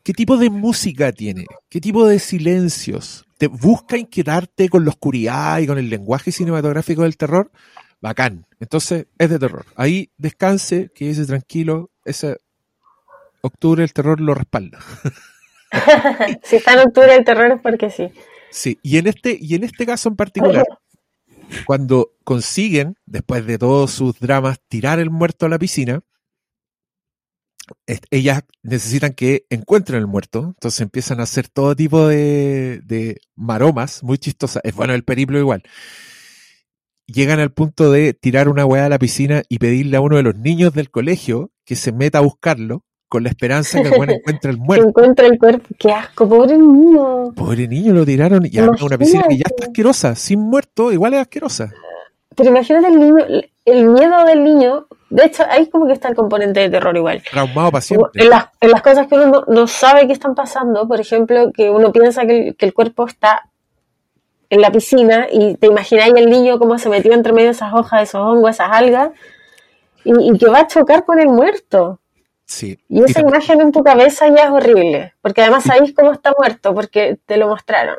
¿Qué 0.04 0.14
tipo 0.14 0.38
de 0.38 0.50
música 0.50 1.12
tiene? 1.12 1.46
¿Qué 1.70 1.82
tipo 1.82 2.08
de 2.08 2.20
silencios? 2.20 3.26
¿Te 3.38 3.48
busca 3.48 3.98
inquietarte 3.98 4.70
con 4.70 4.86
la 4.86 4.92
oscuridad 4.92 5.60
y 5.60 5.68
con 5.68 5.78
el 5.78 5.90
lenguaje 5.90 6.32
cinematográfico 6.32 7.04
del 7.04 7.18
terror? 7.18 7.52
Bacán. 8.02 8.46
Entonces, 8.60 9.08
es 9.18 9.30
de 9.30 9.40
terror. 9.40 9.66
Ahí 9.76 10.12
descanse, 10.18 10.92
quédese 10.94 11.26
tranquilo. 11.26 11.92
Ese 12.04 12.38
octubre 13.42 13.84
el 13.84 13.94
terror 13.94 14.20
lo 14.22 14.34
respalda. 14.34 14.80
si 16.44 16.58
está 16.58 16.74
en 16.74 16.80
octubre 16.80 17.16
el 17.16 17.26
terror 17.26 17.52
es 17.52 17.62
porque 17.62 17.90
sí. 17.90 18.10
Sí, 18.52 18.80
y 18.84 18.98
en 18.98 19.08
este, 19.08 19.38
y 19.40 19.56
en 19.56 19.64
este 19.64 19.86
caso 19.86 20.08
en 20.08 20.16
particular, 20.16 20.66
cuando 21.66 22.12
consiguen, 22.24 22.96
después 23.06 23.46
de 23.46 23.58
todos 23.58 23.92
sus 23.92 24.20
dramas, 24.20 24.60
tirar 24.68 25.00
el 25.00 25.10
muerto 25.10 25.46
a 25.46 25.50
la 25.50 25.60
piscina, 25.60 26.02
ellas 28.12 28.44
necesitan 28.64 29.14
que 29.14 29.46
encuentren 29.50 30.00
el 30.00 30.08
muerto, 30.08 30.54
entonces 30.56 30.82
empiezan 30.82 31.20
a 31.20 31.24
hacer 31.24 31.48
todo 31.48 31.76
tipo 31.76 32.08
de, 32.08 32.82
de 32.86 33.20
maromas 33.36 34.04
muy 34.04 34.18
chistosas. 34.18 34.62
Es 34.66 34.76
bueno 34.76 34.94
el 34.94 35.04
periplo 35.04 35.40
igual. 35.40 35.64
Llegan 37.08 37.40
al 37.40 37.52
punto 37.52 37.92
de 37.92 38.14
tirar 38.14 38.50
una 38.50 38.66
weá 38.66 38.86
a 38.86 38.90
la 38.90 38.98
piscina 38.98 39.44
y 39.48 39.60
pedirle 39.60 39.98
a 39.98 40.02
uno 40.02 40.18
de 40.18 40.24
los 40.24 40.36
niños 40.36 40.74
del 40.74 40.90
colegio 40.90 41.52
que 41.64 41.76
se 41.76 41.92
meta 41.92 42.18
a 42.18 42.22
buscarlo 42.22 42.84
con 43.08 43.22
la 43.24 43.30
esperanza 43.30 43.82
que 43.82 43.90
el 43.90 43.94
weón 43.94 44.10
encuentre 44.12 44.50
el 44.52 44.58
Que 44.58 44.64
muerto. 44.64 44.88
encuentra 44.90 45.26
el 45.28 45.38
cuerpo. 45.38 45.68
Qué 45.78 45.92
asco, 45.92 46.28
pobre 46.28 46.58
niño. 46.58 47.32
Pobre 47.36 47.68
niño, 47.68 47.94
lo 47.94 48.06
tiraron 48.06 48.48
y 48.50 48.58
a 48.58 48.70
una 48.70 48.98
piscina 48.98 49.24
que 49.30 49.38
ya 49.38 49.44
está 49.46 49.66
asquerosa, 49.68 50.16
sin 50.16 50.40
muerto, 50.40 50.92
igual 50.92 51.14
es 51.14 51.20
asquerosa. 51.22 51.72
Pero 52.36 52.50
imagínate 52.50 52.88
el 52.88 53.00
niño, 53.00 53.16
el 53.66 53.86
miedo 53.86 54.24
del 54.24 54.44
niño. 54.44 54.88
De 55.10 55.26
hecho, 55.26 55.44
ahí 55.50 55.68
como 55.70 55.88
que 55.88 55.94
está 55.94 56.08
el 56.08 56.16
componente 56.16 56.60
de 56.62 56.70
terror 56.70 56.96
igual. 56.96 57.22
Traumado 57.30 57.82
siempre. 57.82 58.24
En 58.24 58.30
las, 58.30 58.46
en 58.62 58.72
las 58.72 58.82
cosas 58.82 59.08
que 59.08 59.16
uno 59.16 59.28
no, 59.28 59.44
no 59.48 59.68
sabe 59.68 60.08
que 60.08 60.14
están 60.14 60.36
pasando, 60.36 60.88
por 60.88 61.00
ejemplo, 61.00 61.52
que 61.52 61.70
uno 61.70 61.92
piensa 61.92 62.26
que 62.26 62.48
el, 62.48 62.56
que 62.56 62.66
el 62.66 62.74
cuerpo 62.74 63.06
está 63.08 63.50
en 64.50 64.62
la 64.62 64.72
piscina 64.72 65.28
y 65.32 65.56
te 65.56 65.68
imagináis 65.68 66.14
el 66.16 66.30
niño 66.30 66.60
cómo 66.60 66.78
se 66.78 66.90
metió 66.90 67.14
entre 67.14 67.34
medio 67.34 67.48
de 67.48 67.54
esas 67.54 67.74
hojas, 67.74 68.04
esos 68.04 68.22
hongos, 68.22 68.52
esas 68.52 68.70
algas, 68.72 69.10
y, 70.04 70.32
y 70.32 70.38
que 70.38 70.48
va 70.48 70.60
a 70.60 70.68
chocar 70.68 71.04
con 71.04 71.20
el 71.20 71.28
muerto. 71.28 72.00
Sí. 72.46 72.80
Y 72.88 73.04
esa 73.04 73.22
imagen 73.22 73.60
en 73.62 73.72
tu 73.72 73.84
cabeza 73.84 74.28
ya 74.28 74.44
es 74.44 74.52
horrible, 74.52 75.14
porque 75.22 75.42
además 75.42 75.64
sabéis 75.64 75.94
cómo 75.96 76.12
está 76.12 76.34
muerto, 76.38 76.76
porque 76.76 77.18
te 77.26 77.38
lo 77.38 77.48
mostraron. 77.48 77.98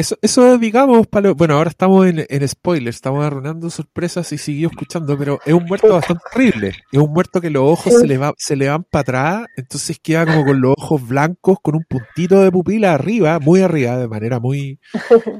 Eso, 0.00 0.16
eso 0.22 0.56
digamos, 0.56 1.06
para 1.08 1.32
bueno, 1.32 1.58
ahora 1.58 1.68
estamos 1.68 2.06
en, 2.06 2.24
en 2.26 2.48
spoilers, 2.48 2.96
estamos 2.96 3.22
arruinando 3.22 3.68
sorpresas 3.68 4.32
y 4.32 4.38
siguió 4.38 4.70
escuchando, 4.70 5.18
pero 5.18 5.40
es 5.44 5.52
un 5.52 5.64
muerto 5.64 5.92
bastante 5.92 6.22
horrible. 6.32 6.68
Es 6.90 6.98
un 6.98 7.12
muerto 7.12 7.38
que 7.38 7.50
los 7.50 7.64
ojos 7.64 7.92
se 8.00 8.06
le, 8.06 8.18
se 8.38 8.56
le 8.56 8.70
van 8.70 8.84
para 8.84 9.00
atrás, 9.02 9.48
entonces 9.58 9.98
queda 10.02 10.24
como 10.24 10.46
con 10.46 10.58
los 10.58 10.74
ojos 10.78 11.06
blancos, 11.06 11.58
con 11.60 11.74
un 11.74 11.84
puntito 11.84 12.40
de 12.40 12.50
pupila 12.50 12.94
arriba, 12.94 13.38
muy 13.40 13.60
arriba, 13.60 13.98
de 13.98 14.08
manera 14.08 14.40
muy, 14.40 14.80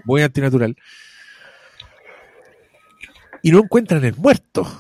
muy 0.05 0.21
antinatural. 0.21 0.77
Y 3.43 3.53
no 3.53 3.61
encuentran 3.61 4.05
el 4.05 4.15
muerto. 4.15 4.71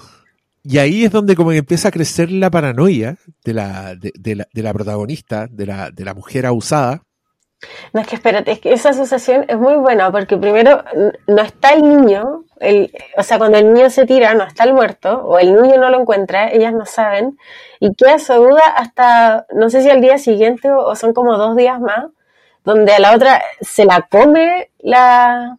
Y 0.63 0.77
ahí 0.77 1.07
es 1.07 1.11
donde 1.11 1.37
como 1.37 1.53
que 1.53 1.57
empieza 1.57 1.89
a 1.89 1.91
crecer 1.91 2.31
la 2.31 2.51
paranoia 2.51 3.17
de 3.47 3.55
la, 3.55 3.95
de 3.95 4.35
la, 4.35 4.47
de 4.53 4.63
la 4.63 4.75
protagonista, 4.75 5.47
de 5.47 5.65
la, 5.65 5.91
de 5.91 6.05
la 6.05 6.13
mujer 6.13 6.45
abusada. 6.45 7.03
No, 7.93 8.00
es 8.00 8.07
que 8.07 8.17
espérate, 8.17 8.52
es 8.52 8.61
que 8.61 8.73
esa 8.73 8.90
asociación 8.90 9.45
es 9.49 9.59
muy 9.59 9.75
buena, 9.75 10.11
porque 10.11 10.37
primero 10.37 10.83
no 11.26 11.43
está 11.43 11.73
el 11.73 11.83
niño, 11.83 12.45
el, 12.59 12.90
o 13.17 13.23
sea, 13.23 13.38
cuando 13.38 13.59
el 13.59 13.73
niño 13.73 13.90
se 13.90 14.07
tira, 14.07 14.33
no 14.35 14.45
está 14.45 14.64
el 14.64 14.73
muerto, 14.73 15.23
o 15.25 15.38
el 15.38 15.61
niño 15.61 15.76
no 15.79 15.90
lo 15.90 16.00
encuentra, 16.00 16.50
ellas 16.50 16.73
no 16.73 16.87
saben, 16.87 17.38
y 17.79 17.95
queda 17.95 18.19
su 18.19 18.33
duda 18.35 18.62
hasta, 18.76 19.47
no 19.52 19.69
sé 19.69 19.83
si 19.83 19.90
al 19.90 20.00
día 20.00 20.19
siguiente 20.19 20.71
o, 20.71 20.87
o 20.87 20.97
son 20.97 21.12
como 21.12 21.37
dos 21.37 21.57
días 21.57 21.81
más, 21.81 22.07
donde 22.64 22.93
a 22.93 22.99
la 22.99 23.14
otra 23.14 23.43
se 23.61 23.85
la 23.85 24.02
come 24.02 24.71
la, 24.79 25.59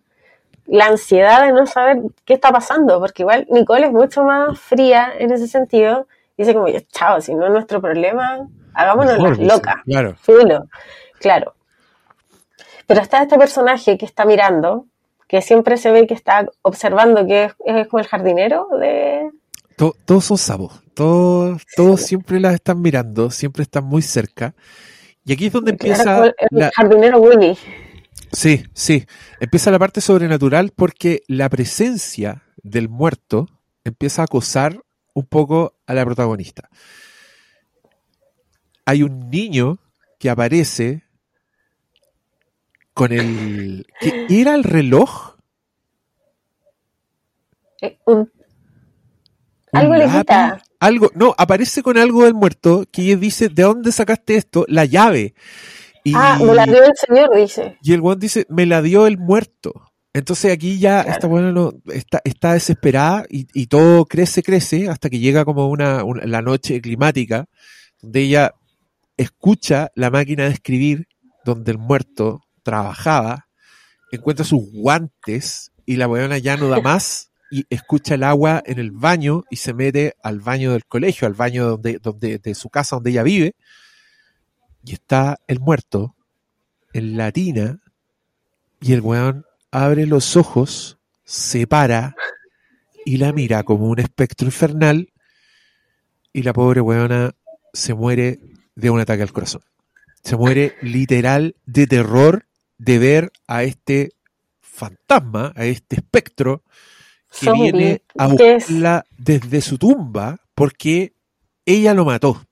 la 0.65 0.85
ansiedad 0.85 1.45
de 1.45 1.51
no 1.51 1.65
saber 1.65 1.97
qué 2.25 2.33
está 2.33 2.51
pasando, 2.51 2.99
porque 2.99 3.23
igual 3.23 3.47
Nicole 3.49 3.87
es 3.87 3.91
mucho 3.91 4.23
más 4.23 4.59
fría 4.59 5.11
en 5.17 5.31
ese 5.31 5.47
sentido, 5.47 6.07
dice 6.37 6.53
como, 6.53 6.67
chao, 6.91 7.21
si 7.21 7.35
no 7.35 7.45
es 7.45 7.51
nuestro 7.51 7.81
problema, 7.81 8.47
hagámonos 8.73 9.13
Mejor, 9.17 9.37
las 9.37 9.47
locas. 9.47 9.75
Claro. 9.85 10.15
Filo, 10.21 10.65
claro. 11.19 11.53
Pero 12.91 13.01
está 13.03 13.21
este 13.23 13.37
personaje 13.37 13.97
que 13.97 14.05
está 14.05 14.25
mirando, 14.25 14.85
que 15.27 15.41
siempre 15.41 15.77
se 15.77 15.91
ve 15.91 16.07
que 16.07 16.13
está 16.13 16.45
observando, 16.61 17.25
que 17.25 17.45
es, 17.45 17.53
es 17.65 17.87
como 17.87 18.01
el 18.01 18.07
jardinero 18.07 18.67
de... 18.79 19.29
To- 19.77 19.95
todos 20.05 20.25
son 20.25 20.37
sapos, 20.37 20.81
todos, 20.93 21.63
todos 21.75 22.01
siempre 22.01 22.39
las 22.39 22.53
están 22.53 22.81
mirando, 22.81 23.31
siempre 23.31 23.63
están 23.63 23.85
muy 23.85 24.01
cerca. 24.01 24.53
Y 25.23 25.31
aquí 25.33 25.45
es 25.45 25.53
donde 25.53 25.71
empieza 25.71 26.25
el 26.25 26.33
la, 26.51 26.71
jardinero 26.75 27.19
Willy. 27.19 27.57
sí, 28.33 28.63
sí, 28.73 29.05
empieza 29.39 29.71
la 29.71 29.79
parte 29.79 30.01
sobrenatural 30.01 30.71
porque 30.75 31.21
la 31.27 31.47
presencia 31.49 32.43
del 32.61 32.89
muerto 32.89 33.47
empieza 33.85 34.21
a 34.23 34.25
acosar 34.25 34.81
un 35.13 35.25
poco 35.25 35.75
a 35.87 35.93
la 35.93 36.03
protagonista. 36.05 36.69
Hay 38.85 39.03
un 39.03 39.29
niño 39.29 39.79
que 40.19 40.29
aparece 40.29 41.03
con 42.93 43.11
el 43.11 43.85
¿qué 43.99 44.27
era 44.29 44.55
el 44.55 44.63
reloj? 44.63 45.35
Eh, 47.81 47.97
un- 48.05 48.31
¿Un 49.73 49.79
algo 49.79 49.95
le 49.95 50.05
quita. 50.07 50.61
Algo, 50.79 51.11
no, 51.15 51.33
aparece 51.37 51.83
con 51.83 51.97
algo 51.97 52.23
del 52.23 52.33
muerto 52.33 52.85
que 52.91 53.03
ella 53.03 53.15
dice, 53.17 53.49
¿de 53.49 53.63
dónde 53.63 53.91
sacaste 53.91 54.35
esto? 54.35 54.65
La 54.67 54.85
llave. 54.85 55.33
Y, 56.03 56.13
Ah, 56.15 56.39
me 56.43 56.53
la 56.55 56.65
dio 56.65 56.83
el 56.83 56.91
señor, 56.95 57.35
dice. 57.35 57.77
y 57.83 57.93
el 57.93 58.01
weón 58.01 58.19
dice, 58.19 58.45
me 58.49 58.65
la 58.65 58.81
dio 58.81 59.05
el 59.07 59.17
muerto. 59.19 59.73
Entonces 60.13 60.51
aquí 60.51 60.79
ya 60.79 61.03
Claro. 61.03 61.11
esta 61.11 61.27
buena 61.27 61.51
no, 61.51 61.73
está, 61.93 62.19
está 62.25 62.53
desesperada 62.53 63.25
y, 63.29 63.47
y 63.53 63.67
todo 63.67 64.05
crece, 64.05 64.43
crece, 64.43 64.89
hasta 64.89 65.09
que 65.09 65.19
llega 65.19 65.45
como 65.45 65.69
una, 65.69 66.03
una- 66.03 66.25
la 66.25 66.41
noche 66.41 66.81
climática, 66.81 67.45
donde 68.01 68.21
ella 68.21 68.53
escucha 69.15 69.91
la 69.95 70.09
máquina 70.09 70.45
de 70.45 70.49
escribir 70.51 71.07
donde 71.45 71.71
el 71.71 71.77
muerto 71.77 72.41
trabajaba, 72.63 73.47
encuentra 74.11 74.45
sus 74.45 74.61
guantes 74.71 75.71
y 75.85 75.95
la 75.95 76.07
weona 76.07 76.37
ya 76.37 76.57
no 76.57 76.67
da 76.67 76.81
más 76.81 77.31
y 77.51 77.65
escucha 77.69 78.15
el 78.15 78.23
agua 78.23 78.63
en 78.65 78.79
el 78.79 78.91
baño 78.91 79.43
y 79.49 79.57
se 79.57 79.73
mete 79.73 80.15
al 80.23 80.39
baño 80.39 80.71
del 80.71 80.85
colegio, 80.85 81.27
al 81.27 81.33
baño 81.33 81.67
donde, 81.67 81.99
donde, 81.99 82.37
de 82.37 82.55
su 82.55 82.69
casa 82.69 82.95
donde 82.95 83.11
ella 83.11 83.23
vive, 83.23 83.55
y 84.83 84.93
está 84.93 85.37
el 85.47 85.59
muerto 85.59 86.15
en 86.93 87.17
la 87.17 87.31
tina, 87.31 87.81
y 88.79 88.93
el 88.93 89.01
weón 89.01 89.45
abre 89.69 90.05
los 90.07 90.37
ojos, 90.37 90.97
se 91.25 91.67
para 91.67 92.15
y 93.05 93.17
la 93.17 93.33
mira 93.33 93.63
como 93.63 93.87
un 93.87 93.99
espectro 93.99 94.47
infernal, 94.47 95.11
y 96.31 96.43
la 96.43 96.53
pobre 96.53 96.79
weona 96.79 97.31
se 97.73 97.93
muere 97.93 98.39
de 98.75 98.89
un 98.89 99.01
ataque 99.01 99.23
al 99.23 99.33
corazón. 99.33 99.61
Se 100.23 100.37
muere 100.37 100.75
literal 100.81 101.55
de 101.65 101.87
terror 101.87 102.45
de 102.81 102.97
ver 102.97 103.31
a 103.47 103.61
este 103.63 104.13
fantasma, 104.59 105.53
a 105.55 105.65
este 105.65 105.97
espectro, 105.97 106.63
que 107.29 107.45
Zombie, 107.45 107.71
viene 107.71 108.01
a 108.17 108.27
buscarla 108.27 109.05
desde 109.17 109.61
su 109.61 109.77
tumba 109.77 110.39
porque 110.55 111.13
ella 111.63 111.93
lo 111.93 112.05
mató. 112.05 112.43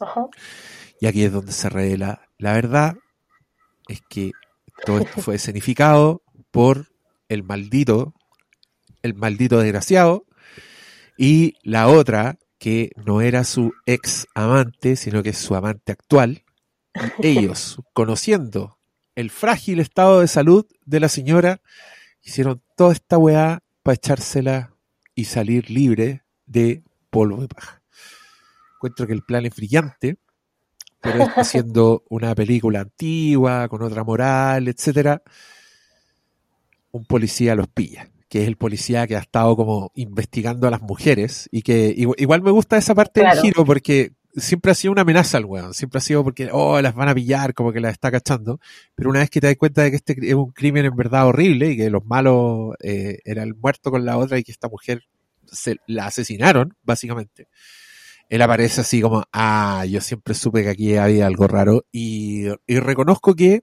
Ajá. 0.00 0.26
Y 1.00 1.06
aquí 1.06 1.22
es 1.22 1.32
donde 1.32 1.52
se 1.52 1.68
revela 1.68 2.28
la 2.38 2.54
verdad, 2.54 2.96
es 3.86 4.02
que 4.08 4.32
todo 4.84 4.98
esto 4.98 5.22
fue 5.22 5.36
escenificado 5.36 6.22
por 6.50 6.88
el 7.28 7.44
maldito, 7.44 8.14
el 9.02 9.14
maldito 9.14 9.60
desgraciado, 9.60 10.26
y 11.16 11.54
la 11.62 11.86
otra, 11.86 12.38
que 12.58 12.90
no 12.96 13.20
era 13.20 13.44
su 13.44 13.72
ex 13.86 14.26
amante, 14.34 14.96
sino 14.96 15.22
que 15.22 15.30
es 15.30 15.38
su 15.38 15.54
amante 15.54 15.92
actual, 15.92 16.42
y 17.20 17.26
ellos, 17.38 17.78
conociendo 17.92 18.80
el 19.14 19.30
frágil 19.30 19.80
estado 19.80 20.20
de 20.20 20.28
salud 20.28 20.66
de 20.84 21.00
la 21.00 21.08
señora, 21.08 21.60
hicieron 22.22 22.62
toda 22.76 22.92
esta 22.92 23.18
weá 23.18 23.62
para 23.82 23.94
echársela 23.94 24.74
y 25.14 25.24
salir 25.24 25.70
libre 25.70 26.22
de 26.46 26.82
polvo 27.10 27.40
de 27.42 27.48
paja. 27.48 27.82
Encuentro 28.76 29.06
que 29.06 29.12
el 29.12 29.22
plan 29.22 29.44
es 29.46 29.54
brillante, 29.54 30.16
pero 31.00 31.24
está 31.24 31.44
siendo 31.44 32.04
una 32.08 32.34
película 32.34 32.80
antigua, 32.80 33.68
con 33.68 33.82
otra 33.82 34.02
moral, 34.04 34.68
etcétera, 34.68 35.22
un 36.90 37.04
policía 37.04 37.54
los 37.54 37.68
pilla, 37.68 38.08
que 38.28 38.42
es 38.42 38.48
el 38.48 38.56
policía 38.56 39.06
que 39.06 39.16
ha 39.16 39.20
estado 39.20 39.56
como 39.56 39.92
investigando 39.94 40.66
a 40.68 40.70
las 40.70 40.82
mujeres 40.82 41.48
y 41.52 41.62
que 41.62 41.94
igu- 41.96 42.14
igual 42.18 42.42
me 42.42 42.50
gusta 42.50 42.76
esa 42.76 42.94
parte 42.94 43.20
Claro. 43.20 43.36
del 43.36 43.42
giro 43.44 43.64
porque 43.64 44.12
siempre 44.34 44.72
ha 44.72 44.74
sido 44.74 44.92
una 44.92 45.02
amenaza 45.02 45.38
al 45.38 45.44
weón, 45.44 45.74
siempre 45.74 45.98
ha 45.98 46.00
sido 46.00 46.24
porque, 46.24 46.48
oh, 46.52 46.80
las 46.80 46.94
van 46.94 47.08
a 47.08 47.14
pillar, 47.14 47.54
como 47.54 47.72
que 47.72 47.80
las 47.80 47.92
está 47.92 48.10
cachando, 48.10 48.60
pero 48.94 49.10
una 49.10 49.20
vez 49.20 49.30
que 49.30 49.40
te 49.40 49.46
das 49.46 49.56
cuenta 49.56 49.82
de 49.82 49.90
que 49.90 49.96
este 49.96 50.16
es 50.20 50.34
un 50.34 50.52
crimen 50.52 50.86
en 50.86 50.96
verdad 50.96 51.26
horrible 51.26 51.70
y 51.70 51.76
que 51.76 51.90
los 51.90 52.04
malos 52.04 52.74
eh, 52.82 53.18
era 53.24 53.42
el 53.42 53.54
muerto 53.54 53.90
con 53.90 54.04
la 54.04 54.16
otra 54.18 54.38
y 54.38 54.44
que 54.44 54.52
esta 54.52 54.68
mujer 54.68 55.04
se 55.46 55.76
la 55.86 56.06
asesinaron, 56.06 56.76
básicamente 56.82 57.48
él 58.28 58.40
aparece 58.40 58.80
así 58.80 59.02
como, 59.02 59.24
ah, 59.30 59.84
yo 59.86 60.00
siempre 60.00 60.32
supe 60.32 60.62
que 60.62 60.70
aquí 60.70 60.96
había 60.96 61.26
algo 61.26 61.46
raro 61.48 61.84
y, 61.92 62.46
y 62.66 62.78
reconozco 62.78 63.34
que 63.34 63.62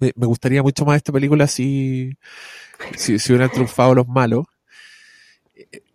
me, 0.00 0.26
gustaría 0.26 0.62
mucho 0.62 0.84
más 0.84 0.96
esta 0.96 1.12
película 1.12 1.46
si, 1.46 2.16
si 2.96 3.14
hubieran 3.28 3.50
triunfado 3.50 3.94
los 3.94 4.08
malos. 4.08 4.46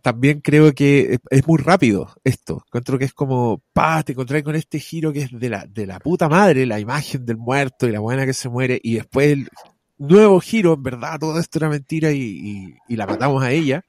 También 0.08 0.40
creo 0.40 0.72
que 0.74 1.20
es- 1.30 1.46
muy 1.48 1.58
rápido 1.58 2.10
esto. 2.24 2.64
Encuentro 2.68 2.98
que 2.98 3.04
es 3.04 3.14
como, 3.14 3.62
pa, 3.74 4.04
te 4.04 4.14
encontrás 4.14 4.42
con 4.42 4.56
este 4.56 4.80
giro 4.80 5.12
que 5.12 5.24
es 5.24 5.38
de 5.38 5.50
la, 5.50 5.66
de 5.66 5.86
la 5.86 6.00
puta 6.00 6.30
madre, 6.30 6.66
la 6.66 6.80
imagen 6.80 7.26
del 7.26 7.36
muerto 7.36 7.88
y 7.88 7.92
la 7.92 8.00
buena 8.00 8.26
que 8.26 8.32
se 8.34 8.48
muere, 8.48 8.80
y 8.82 8.96
después 8.96 9.28
el 9.34 9.50
nuevo 9.98 10.40
giro, 10.40 10.76
en 10.76 10.84
verdad, 10.84 11.20
todo 11.20 11.38
esto 11.38 11.60
era 11.60 11.68
mentira 11.68 12.12
y, 12.14 12.22
y- 12.22 12.76
y 12.88 12.96
la 12.96 13.06
matamos 13.06 13.44
a 13.44 13.52
ella. 13.52 13.84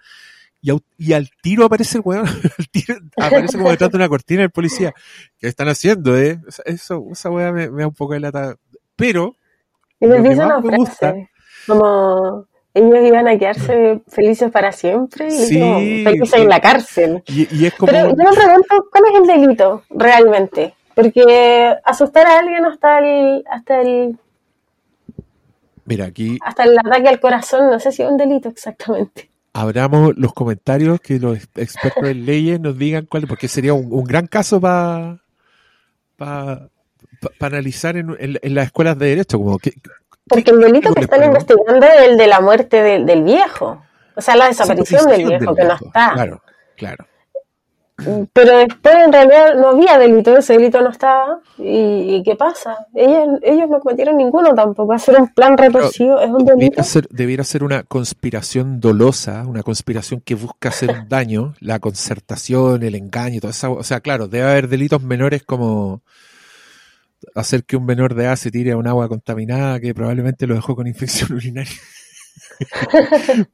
Y, 0.61 0.71
au- 0.71 0.83
y 0.97 1.13
al 1.13 1.31
tiro 1.41 1.65
aparece 1.65 1.99
el 1.99 2.03
weón, 2.05 2.27
al 2.59 2.69
tiro 2.69 2.97
aparece 3.17 3.57
como 3.57 3.71
detrás 3.71 3.91
de 3.93 3.97
una 3.99 4.09
cortina 4.09 4.43
el 4.43 4.51
policía. 4.51 4.93
¿Qué 5.39 5.47
están 5.47 5.69
haciendo, 5.69 6.19
eh? 6.19 6.41
Esa- 6.49 6.63
Eso, 6.65 7.05
esa 7.13 7.31
weá 7.31 7.53
me, 7.53 7.71
me 7.71 7.83
da 7.83 7.87
un 7.87 7.95
poco 7.95 8.15
de 8.15 8.19
lata. 8.21 8.57
Pero, 8.97 9.37
Y 10.01 10.07
me 10.09 10.17
Lo 10.19 10.23
que 10.25 10.29
más 10.35 10.47
una 10.47 10.61
me 10.61 10.77
gusta- 10.79 10.97
frase, 11.13 11.31
como 11.69 12.45
ellos 12.79 13.07
iban 13.07 13.29
a 13.29 13.39
quedarse 13.39 14.01
felices 14.09 14.51
para 14.51 14.73
siempre 14.73 15.27
y 15.27 15.31
Sí, 15.31 15.61
como 15.61 15.81
felices 16.05 16.35
en 16.35 16.49
la 16.49 16.61
cárcel. 16.61 17.23
y, 17.29 17.57
y 17.57 17.67
es 17.67 17.75
como, 17.75 17.93
Pero 17.93 18.09
yo 18.11 18.17
me 18.17 18.33
pregunto, 18.37 18.89
¿cuál 18.91 19.05
es 19.13 19.21
el 19.21 19.27
delito 19.27 19.83
realmente? 19.91 20.75
Porque 20.95 21.75
asustar 21.85 22.27
a 22.27 22.39
alguien 22.41 22.65
hasta 22.65 22.99
el, 22.99 23.45
hasta 23.51 23.81
el, 23.83 24.17
mira, 25.85 26.07
aquí 26.07 26.39
hasta 26.45 26.65
el 26.65 26.79
ataque 26.79 27.09
al 27.09 27.21
corazón, 27.21 27.71
no 27.71 27.79
sé 27.81 27.93
si 27.93 28.03
es 28.03 28.11
un 28.11 28.17
delito 28.17 28.49
exactamente. 28.49 29.31
abramos 29.53 30.17
los 30.17 30.33
comentarios 30.35 31.01
que 31.01 31.19
los 31.19 31.37
ex- 31.37 31.49
expertos 31.57 32.09
en 32.09 32.25
leyes 32.27 32.61
nos 32.61 32.77
digan 32.79 33.07
cuál, 33.07 33.27
porque 33.27 33.49
sería 33.49 33.75
un, 33.75 33.93
un 33.93 34.05
gran 34.05 34.27
caso 34.27 34.61
para 34.61 35.21
analizar 37.41 37.97
en, 37.97 38.11
en- 38.19 38.39
en 38.43 38.55
las 38.55 38.67
escuelas 38.67 38.99
de 38.99 39.07
derecho, 39.09 39.39
como 39.39 39.59
que 39.59 39.73
Porque 40.29 40.51
el 40.51 40.61
delito 40.61 40.93
que 40.95 41.01
están 41.03 41.25
investigando 41.25 41.87
es 41.87 42.09
el 42.09 42.17
de 42.17 42.27
la 42.27 42.41
muerte 42.41 42.83
de- 42.83 43.05
del 43.05 43.23
viejo. 43.23 43.83
O 44.15 44.21
sea, 44.21 44.37
la 44.37 44.47
desaparición 44.49 45.07
del 45.07 45.27
viejo, 45.27 45.55
del 45.55 45.57
que 45.57 45.65
no 45.65 45.75
está. 45.75 46.11
Claro, 46.15 46.43
claro. 46.77 47.07
Pero 48.33 48.59
después 48.59 48.95
en 48.95 49.13
realidad 49.13 49.55
no 49.57 49.71
había 49.71 49.99
delito, 49.99 50.37
ese 50.37 50.53
delito 50.53 50.81
no 50.81 50.91
estaba. 50.91 51.41
¿Y, 51.59 52.15
y 52.17 52.23
qué 52.23 52.37
pasa? 52.37 52.87
Ellos, 52.95 53.41
ellos 53.43 53.69
no 53.69 53.81
cometieron 53.81 54.17
ninguno 54.17 54.55
tampoco. 54.55 54.93
Hacer 54.93 55.21
un 55.21 55.35
plan 55.35 55.59
retorcido 55.59 56.21
es 56.21 56.31
un 56.31 56.45
delito. 56.45 56.55
Debiera 56.61 56.83
ser, 56.85 57.09
debiera 57.11 57.43
ser 57.43 57.65
una 57.65 57.83
conspiración 57.83 58.79
dolosa, 58.79 59.43
una 59.49 59.65
conspiración 59.65 60.21
que 60.21 60.37
busca 60.37 60.69
hacer 60.69 60.91
un 60.93 61.09
daño, 61.09 61.55
la 61.59 61.81
concertación, 61.81 62.85
el 62.85 62.95
engaño, 62.95 63.41
todo 63.41 63.51
eso. 63.51 63.73
O 63.73 63.83
sea, 63.83 63.99
claro, 63.99 64.29
debe 64.29 64.49
haber 64.49 64.69
delitos 64.69 65.03
menores 65.03 65.43
como 65.43 66.03
hacer 67.35 67.65
que 67.65 67.77
un 67.77 67.85
menor 67.85 68.15
de 68.15 68.25
edad 68.25 68.37
se 68.37 68.51
tire 68.51 68.73
a 68.73 68.77
un 68.77 68.87
agua 68.87 69.09
contaminada 69.09 69.81
que 69.81 69.95
probablemente 69.95 70.47
lo 70.47 70.55
dejó 70.55 70.77
con 70.77 70.87
infección 70.87 71.33
urinaria. 71.37 71.73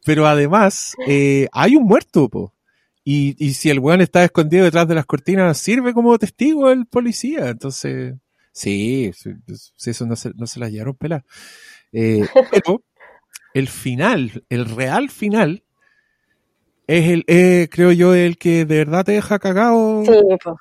Pero 0.04 0.26
además, 0.26 0.94
eh, 1.06 1.48
hay 1.52 1.76
un 1.76 1.84
muerto, 1.84 2.28
po. 2.28 2.54
Y, 3.04 3.36
y 3.38 3.54
si 3.54 3.68
el 3.68 3.80
weón 3.80 4.00
está 4.00 4.24
escondido 4.24 4.64
detrás 4.64 4.88
de 4.88 4.94
las 4.94 5.04
cortinas, 5.04 5.58
sirve 5.58 5.92
como 5.92 6.18
testigo 6.18 6.70
el 6.70 6.86
policía. 6.86 7.50
Entonces, 7.50 8.14
sí, 8.52 9.10
sí, 9.14 9.30
sí, 9.76 9.90
eso 9.90 10.06
no 10.06 10.16
se, 10.16 10.30
no 10.34 10.46
se 10.46 10.58
las 10.58 10.70
llevaron 10.70 10.94
pelas. 10.94 11.22
Eh, 11.92 12.26
pero 12.50 12.82
el 13.52 13.68
final, 13.68 14.44
el 14.48 14.64
real 14.64 15.10
final, 15.10 15.63
es 16.86 17.08
el, 17.08 17.24
eh, 17.26 17.68
creo 17.70 17.92
yo, 17.92 18.14
el 18.14 18.36
que 18.38 18.64
de 18.64 18.78
verdad 18.78 19.04
te 19.04 19.12
deja 19.12 19.38
cagado. 19.38 20.04
Sí, 20.04 20.12
pues, 20.42 20.56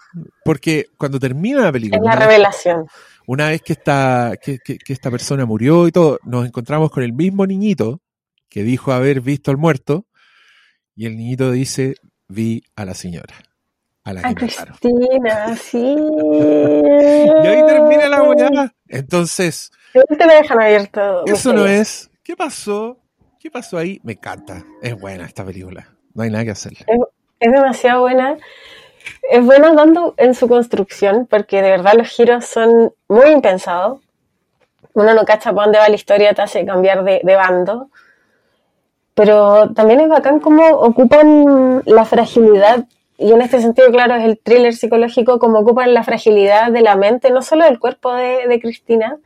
Porque 0.45 0.87
cuando 0.97 1.19
termina 1.19 1.61
la 1.61 1.71
película, 1.71 1.97
es 1.97 2.03
la 2.03 2.15
revelación. 2.15 2.85
una 3.27 3.49
vez 3.49 3.61
que 3.61 3.73
esta, 3.73 4.33
que, 4.41 4.59
que- 4.59 4.77
que 4.77 4.93
esta 4.93 5.11
persona 5.11 5.45
murió 5.45 5.87
y 5.87 5.91
todo, 5.91 6.19
nos 6.23 6.45
encontramos 6.45 6.91
con 6.91 7.03
el 7.03 7.13
mismo 7.13 7.45
niñito 7.45 8.01
que 8.49 8.63
dijo 8.63 8.91
haber 8.91 9.21
visto 9.21 9.49
al 9.51 9.57
muerto, 9.57 10.05
y 10.95 11.07
el 11.07 11.17
niñito 11.17 11.49
dice, 11.51 11.95
vi 12.27 12.63
a 12.75 12.85
la 12.85 12.93
señora, 12.93 13.33
a 14.03 14.13
la 14.13 14.21
A 14.21 14.29
que. 14.29 14.35
Cristina, 14.35 15.55
sí. 15.57 15.95
Y 17.43 17.47
ahí 17.47 17.65
termina 17.65 18.07
la 18.09 18.23
weá. 18.23 18.73
Entonces, 18.87 19.71
te 19.91 20.25
lo 20.25 20.33
dejan 20.33 20.61
abierto. 20.61 21.25
eso 21.25 21.51
no 21.53 21.65
es. 21.65 22.09
¿Qué 22.23 22.35
pasó? 22.35 22.99
¿Qué 23.39 23.49
pasó 23.51 23.77
ahí? 23.77 23.99
Me 24.03 24.13
encanta. 24.13 24.63
Es 24.81 24.97
buena 24.99 25.25
esta 25.25 25.43
película. 25.43 25.92
No 26.13 26.23
hay 26.23 26.29
nada 26.29 26.43
que 26.45 26.51
hacerle. 26.51 26.85
Es 27.39 27.51
demasiado 27.51 28.01
buena. 28.01 28.37
Es 29.29 29.43
buena 29.43 29.75
tanto 29.75 30.13
en 30.17 30.33
su 30.33 30.47
construcción, 30.47 31.27
porque 31.29 31.61
de 31.61 31.71
verdad 31.71 31.93
los 31.95 32.07
giros 32.07 32.45
son 32.45 32.93
muy 33.07 33.31
impensados. 33.31 33.99
Uno 34.93 35.13
no 35.13 35.25
cacha 35.25 35.51
para 35.51 35.65
dónde 35.65 35.79
va 35.79 35.89
la 35.89 35.95
historia, 35.95 36.33
te 36.33 36.41
hace 36.41 36.65
cambiar 36.65 37.03
de, 37.03 37.21
bando. 37.35 37.89
Pero 39.13 39.73
también 39.73 40.01
es 40.01 40.09
bacán 40.09 40.39
cómo 40.39 40.65
ocupan 40.69 41.81
la 41.85 42.05
fragilidad, 42.05 42.85
y 43.17 43.31
en 43.31 43.41
este 43.41 43.61
sentido, 43.61 43.89
claro, 43.91 44.15
es 44.15 44.23
el 44.23 44.39
thriller 44.39 44.73
psicológico, 44.73 45.37
como 45.39 45.59
ocupan 45.59 45.93
la 45.93 46.03
fragilidad 46.03 46.71
de 46.71 46.81
la 46.81 46.95
mente, 46.95 47.29
no 47.31 47.41
solo 47.41 47.65
del 47.65 47.79
cuerpo 47.79 48.11
de, 48.13 48.59
Cristina, 48.61 49.17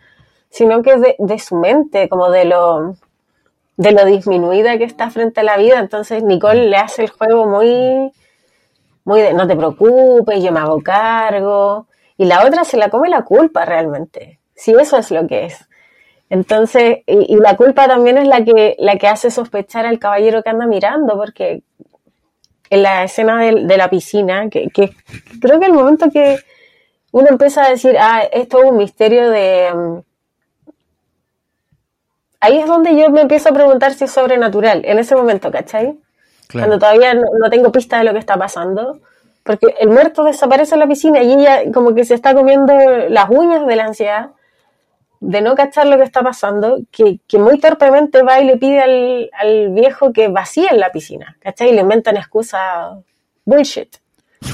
sino 0.50 0.82
que 0.82 1.16
de 1.18 1.40
su 1.40 1.56
mente, 1.56 2.10
como 2.10 2.30
de 2.30 2.46
lo, 2.46 2.96
de 3.78 3.92
lo 3.92 4.06
disminuida 4.06 4.78
que 4.78 4.84
está 4.84 5.10
frente 5.10 5.40
a 5.40 5.44
la 5.44 5.58
vida. 5.58 5.80
Entonces 5.80 6.24
Nicole 6.24 6.66
le 6.68 6.78
hace 6.78 7.04
el 7.04 7.10
juego 7.10 7.46
muy, 7.46 8.12
muy 9.06 9.22
de 9.22 9.34
no 9.34 9.48
te 9.48 9.56
preocupes, 9.56 10.44
yo 10.44 10.52
me 10.52 10.60
hago 10.60 10.82
cargo. 10.82 11.88
Y 12.18 12.26
la 12.26 12.46
otra 12.46 12.64
se 12.64 12.78
la 12.78 12.90
come 12.90 13.10
la 13.10 13.24
culpa 13.24 13.64
realmente. 13.66 14.40
Si 14.56 14.74
eso 14.74 14.98
es 14.98 15.12
lo 15.12 15.28
que 15.28 15.46
es. 15.46 15.68
Entonces, 16.30 17.00
y, 17.08 17.38
la 17.38 17.56
culpa 17.56 17.88
también 17.88 18.18
es 18.18 18.28
la 18.28 18.44
que, 18.44 18.76
la 18.80 18.98
que 18.98 19.08
hace 19.08 19.32
sospechar 19.32 19.86
al 19.86 20.00
caballero 20.00 20.44
que 20.44 20.50
anda 20.50 20.66
mirando, 20.66 21.16
porque 21.16 21.64
en 22.70 22.84
la 22.84 23.04
escena 23.04 23.42
del- 23.42 23.68
de, 23.68 23.78
la 23.78 23.90
piscina, 23.90 24.50
que, 24.50 24.68
que 24.70 24.92
creo 25.42 25.60
que 25.60 25.68
el 25.68 25.74
momento 25.74 26.10
que 26.12 26.40
uno 27.12 27.28
empieza 27.30 27.64
a 27.66 27.70
decir, 27.70 27.96
ah, 28.00 28.24
esto 28.32 28.62
es 28.64 28.70
un 28.72 28.78
misterio 28.78 29.30
de, 29.30 29.74
mm, 29.74 30.00
ahí 32.40 32.58
es 32.58 32.68
donde 32.68 32.96
yo 32.96 33.10
me 33.10 33.22
empiezo 33.22 33.50
a 33.50 33.54
preguntar 33.54 33.94
si 33.94 34.06
es 34.06 34.12
sobrenatural, 34.12 34.84
en 34.86 35.00
ese 35.00 35.16
momento, 35.16 35.52
¿cachai? 35.52 35.98
Claro. 36.48 36.68
Cuando 36.68 36.80
todavía 36.80 37.14
no, 37.14 37.24
no 37.40 37.50
tengo 37.50 37.72
pista 37.72 37.98
de 37.98 38.06
lo 38.06 38.14
que 38.14 38.20
está 38.20 38.38
pasando. 38.38 39.00
Porque 39.44 39.68
el 39.80 39.88
muerto 39.88 40.26
desaparece 40.26 40.76
en 40.76 40.80
la 40.80 40.88
piscina 40.88 41.24
y 41.24 41.32
ella 41.32 41.72
como 41.74 41.96
que 41.96 42.04
se 42.04 42.14
está 42.14 42.34
comiendo 42.34 42.74
las 43.08 43.30
uñas 43.30 43.66
de 43.66 43.76
la 43.78 43.86
ansiedad 43.86 44.32
de 45.20 45.42
no 45.42 45.56
cachar 45.56 45.88
lo 45.88 45.98
que 45.98 46.04
está 46.04 46.22
pasando, 46.22 46.80
que, 46.92 47.20
que 47.28 47.38
muy 47.38 47.58
torpemente 47.60 48.22
va 48.24 48.40
y 48.42 48.46
le 48.46 48.58
pide 48.58 48.82
al, 48.82 49.30
al 49.34 49.70
viejo 49.70 50.12
que 50.12 50.28
vacíe 50.28 50.68
en 50.70 50.80
la 50.80 50.92
piscina, 50.92 51.38
¿cachai? 51.40 51.70
Y 51.70 51.74
le 51.74 51.82
inventan 51.82 52.18
excusas 52.18 52.98
bullshit. 53.46 53.96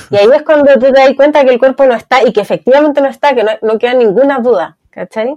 Y 0.09 0.15
ahí 0.15 0.27
es 0.33 0.43
cuando 0.43 0.71
tú 0.73 0.79
te 0.79 0.91
das 0.91 1.13
cuenta 1.15 1.43
que 1.43 1.51
el 1.51 1.59
cuerpo 1.59 1.85
no 1.85 1.95
está 1.95 2.23
y 2.23 2.31
que 2.31 2.41
efectivamente 2.41 3.01
no 3.01 3.07
está, 3.07 3.33
que 3.33 3.43
no, 3.43 3.51
no 3.61 3.77
queda 3.77 3.95
ninguna 3.95 4.39
duda, 4.39 4.77
¿cachai? 4.89 5.35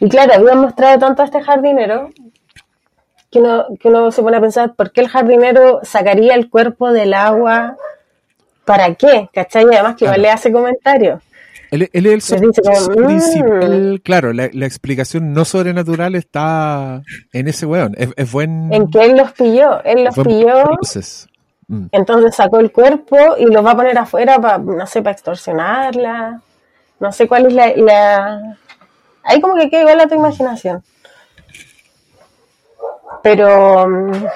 Y 0.00 0.08
claro, 0.08 0.34
habían 0.34 0.58
mostrado 0.60 0.98
tanto 0.98 1.22
a 1.22 1.24
este 1.26 1.42
jardinero 1.42 2.10
que 3.30 3.38
uno, 3.40 3.66
que 3.80 3.88
uno 3.88 4.10
se 4.12 4.22
pone 4.22 4.36
a 4.36 4.40
pensar, 4.40 4.74
¿por 4.74 4.92
qué 4.92 5.00
el 5.00 5.08
jardinero 5.08 5.80
sacaría 5.82 6.34
el 6.34 6.48
cuerpo 6.50 6.92
del 6.92 7.14
agua? 7.14 7.76
¿Para 8.64 8.94
qué? 8.94 9.28
¿Cachai? 9.32 9.64
Y 9.70 9.74
además 9.74 9.96
que 9.96 10.04
igual 10.04 10.16
Claro. 10.16 10.22
le 10.22 10.30
hace 10.30 10.52
comentarios. 10.52 11.22
Él, 11.70 11.88
él 11.92 12.06
es 12.06 12.30
el 12.30 12.38
como, 12.40 12.52
sospechoso 12.52 12.90
"Mm". 12.92 13.06
principal. 13.06 14.00
Claro, 14.04 14.32
la, 14.32 14.48
la 14.52 14.66
explicación 14.66 15.32
no 15.32 15.44
sobrenatural 15.44 16.14
está 16.14 17.02
en 17.32 17.48
ese 17.48 17.66
weón. 17.66 17.94
Es, 17.98 18.10
es 18.16 18.30
buen. 18.30 18.72
En 18.72 18.88
que 18.90 19.04
él 19.04 19.16
los 19.16 19.32
pilló, 19.32 19.82
él 19.82 20.04
los 20.04 20.14
pilló. 20.14 20.64
Mm. 21.66 21.86
entonces 21.92 22.36
sacó 22.36 22.60
el 22.60 22.70
cuerpo 22.70 23.16
y 23.38 23.46
los 23.46 23.64
va 23.64 23.70
a 23.72 23.76
poner 23.76 23.96
afuera 23.96 24.38
para, 24.38 24.58
no 24.58 24.86
sé, 24.86 25.00
para 25.02 25.12
extorsionarla. 25.14 26.42
No 27.00 27.10
sé 27.10 27.26
cuál 27.26 27.46
es 27.46 27.54
la, 27.54 27.72
la... 27.74 28.56
Ahí 29.24 29.40
como 29.40 29.54
que 29.56 29.70
queda 29.70 29.80
igual 29.80 30.00
a 30.00 30.06
tu 30.06 30.14
imaginación. 30.14 30.84
Pero, 33.22 33.88
mm, 33.88 34.26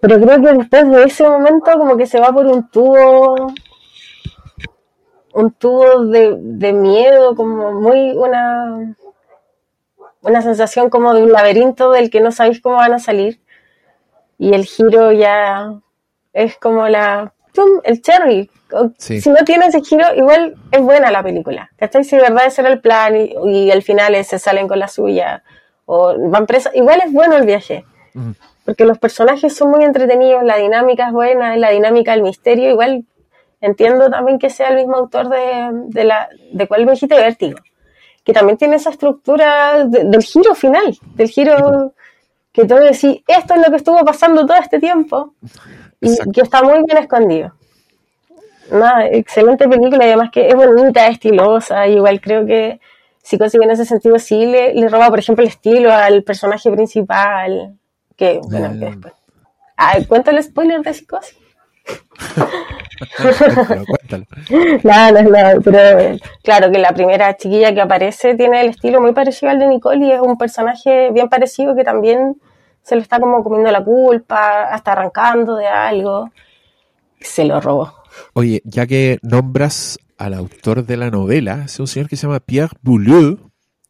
pero 0.00 0.20
creo 0.20 0.40
que 0.40 0.52
después 0.58 0.90
de 0.90 1.04
ese 1.04 1.28
momento 1.28 1.72
como 1.72 1.96
que 1.96 2.06
se 2.06 2.20
va 2.20 2.32
por 2.32 2.46
un 2.46 2.70
tubo, 2.70 3.52
un 5.34 5.52
tubo 5.52 6.06
de, 6.06 6.36
de 6.38 6.72
miedo, 6.72 7.36
como 7.36 7.72
muy 7.72 8.12
una, 8.16 8.96
una 10.22 10.42
sensación 10.42 10.90
como 10.90 11.14
de 11.14 11.22
un 11.22 11.32
laberinto 11.32 11.90
del 11.90 12.10
que 12.10 12.20
no 12.20 12.32
sabéis 12.32 12.60
cómo 12.60 12.76
van 12.76 12.94
a 12.94 12.98
salir. 12.98 13.40
Y 14.38 14.54
el 14.54 14.64
giro 14.64 15.12
ya 15.12 15.74
es 16.32 16.56
como 16.58 16.88
la, 16.88 17.34
el 17.84 18.00
cherry. 18.02 18.50
Sí. 18.98 19.20
Si 19.20 19.30
no 19.30 19.36
tiene 19.44 19.66
ese 19.66 19.80
giro, 19.80 20.04
igual 20.14 20.54
es 20.70 20.80
buena 20.80 21.10
la 21.10 21.22
película. 21.22 21.70
¿Cachai? 21.76 22.04
Si 22.04 22.16
de 22.16 22.22
verdad 22.22 22.46
ese 22.46 22.60
era 22.60 22.70
el 22.70 22.80
plan 22.80 23.16
y, 23.16 23.32
y 23.46 23.70
al 23.70 23.82
final 23.82 24.22
se 24.24 24.38
salen 24.38 24.68
con 24.68 24.78
la 24.78 24.88
suya 24.88 25.42
o 25.86 26.14
van 26.28 26.46
presas, 26.46 26.74
igual 26.74 27.00
es 27.04 27.12
bueno 27.12 27.36
el 27.36 27.46
viaje. 27.46 27.84
Porque 28.64 28.84
los 28.84 28.98
personajes 28.98 29.54
son 29.56 29.70
muy 29.70 29.84
entretenidos, 29.84 30.42
la 30.42 30.56
dinámica 30.56 31.06
es 31.06 31.12
buena, 31.12 31.56
la 31.56 31.70
dinámica 31.70 32.12
del 32.12 32.22
misterio, 32.22 32.68
igual 32.70 33.04
entiendo 33.60 34.10
también 34.10 34.38
que 34.38 34.50
sea 34.50 34.68
el 34.68 34.76
mismo 34.76 34.96
autor 34.96 35.28
de, 35.30 35.70
de 35.86 36.04
la 36.04 36.28
de 36.52 36.66
cuál 36.68 36.84
me 36.84 36.92
dijiste 36.92 37.14
Vértigo, 37.14 37.58
que 38.24 38.32
también 38.34 38.58
tiene 38.58 38.76
esa 38.76 38.90
estructura 38.90 39.84
de- 39.84 40.04
del 40.04 40.22
giro 40.22 40.54
final, 40.54 40.98
del 41.14 41.28
giro 41.28 41.94
que 42.52 42.66
tú 42.66 42.74
decís, 42.74 43.22
esto 43.26 43.54
es 43.54 43.60
lo 43.64 43.70
que 43.70 43.76
estuvo 43.76 44.04
pasando 44.04 44.44
todo 44.46 44.56
este 44.58 44.78
tiempo 44.80 45.32
y 46.00 46.10
Exacto. 46.10 46.32
que 46.32 46.40
está 46.40 46.62
muy 46.62 46.82
bien 46.84 46.98
escondido. 46.98 47.52
Una 48.70 49.06
excelente 49.06 49.68
película 49.68 50.04
y 50.04 50.08
además 50.08 50.30
que 50.30 50.48
es 50.48 50.54
bonita, 50.54 51.06
estilosa, 51.08 51.86
y 51.86 51.94
igual 51.94 52.20
creo 52.20 52.44
que 52.44 52.80
Psicosis 53.22 53.60
en 53.60 53.70
ese 53.70 53.84
sentido 53.84 54.18
sí 54.18 54.46
le, 54.46 54.74
le 54.74 54.88
roba, 54.88 55.10
por 55.10 55.18
ejemplo, 55.18 55.42
el 55.42 55.50
estilo 55.50 55.92
al 55.92 56.22
personaje 56.22 56.70
principal, 56.70 57.78
que, 58.16 58.40
bueno, 58.42 58.70
que 58.70 58.86
después. 58.86 59.14
Ah, 59.76 59.96
¿Cuento 60.06 60.30
el 60.30 60.42
spoiler 60.42 60.80
de 60.82 60.94
Psicosis? 60.94 61.36
cuéntalo, 63.18 63.84
cuéntalo. 63.86 64.24
No, 64.82 65.12
no, 65.12 65.22
no, 65.22 65.60
pero 65.62 66.18
claro 66.42 66.70
que 66.70 66.78
la 66.78 66.92
primera 66.92 67.36
chiquilla 67.36 67.74
que 67.74 67.80
aparece 67.80 68.34
tiene 68.34 68.60
el 68.60 68.70
estilo 68.70 69.00
muy 69.00 69.12
parecido 69.12 69.50
al 69.50 69.58
de 69.58 69.66
Nicole 69.66 70.06
y 70.06 70.12
es 70.12 70.20
un 70.20 70.36
personaje 70.36 71.10
bien 71.12 71.28
parecido 71.28 71.74
que 71.76 71.84
también 71.84 72.40
se 72.82 72.94
lo 72.96 73.02
está 73.02 73.20
como 73.20 73.42
comiendo 73.44 73.70
la 73.70 73.84
culpa, 73.84 74.64
hasta 74.64 74.92
arrancando 74.92 75.56
de 75.56 75.66
algo. 75.66 76.30
Se 77.20 77.44
lo 77.44 77.60
robó. 77.60 77.92
Oye, 78.34 78.62
ya 78.64 78.86
que 78.86 79.18
nombras 79.22 79.98
al 80.16 80.34
autor 80.34 80.84
de 80.86 80.96
la 80.96 81.10
novela, 81.10 81.62
es 81.66 81.78
un 81.78 81.86
señor 81.86 82.08
que 82.08 82.16
se 82.16 82.26
llama 82.26 82.40
Pierre 82.40 82.74
Bouleux, 82.82 83.38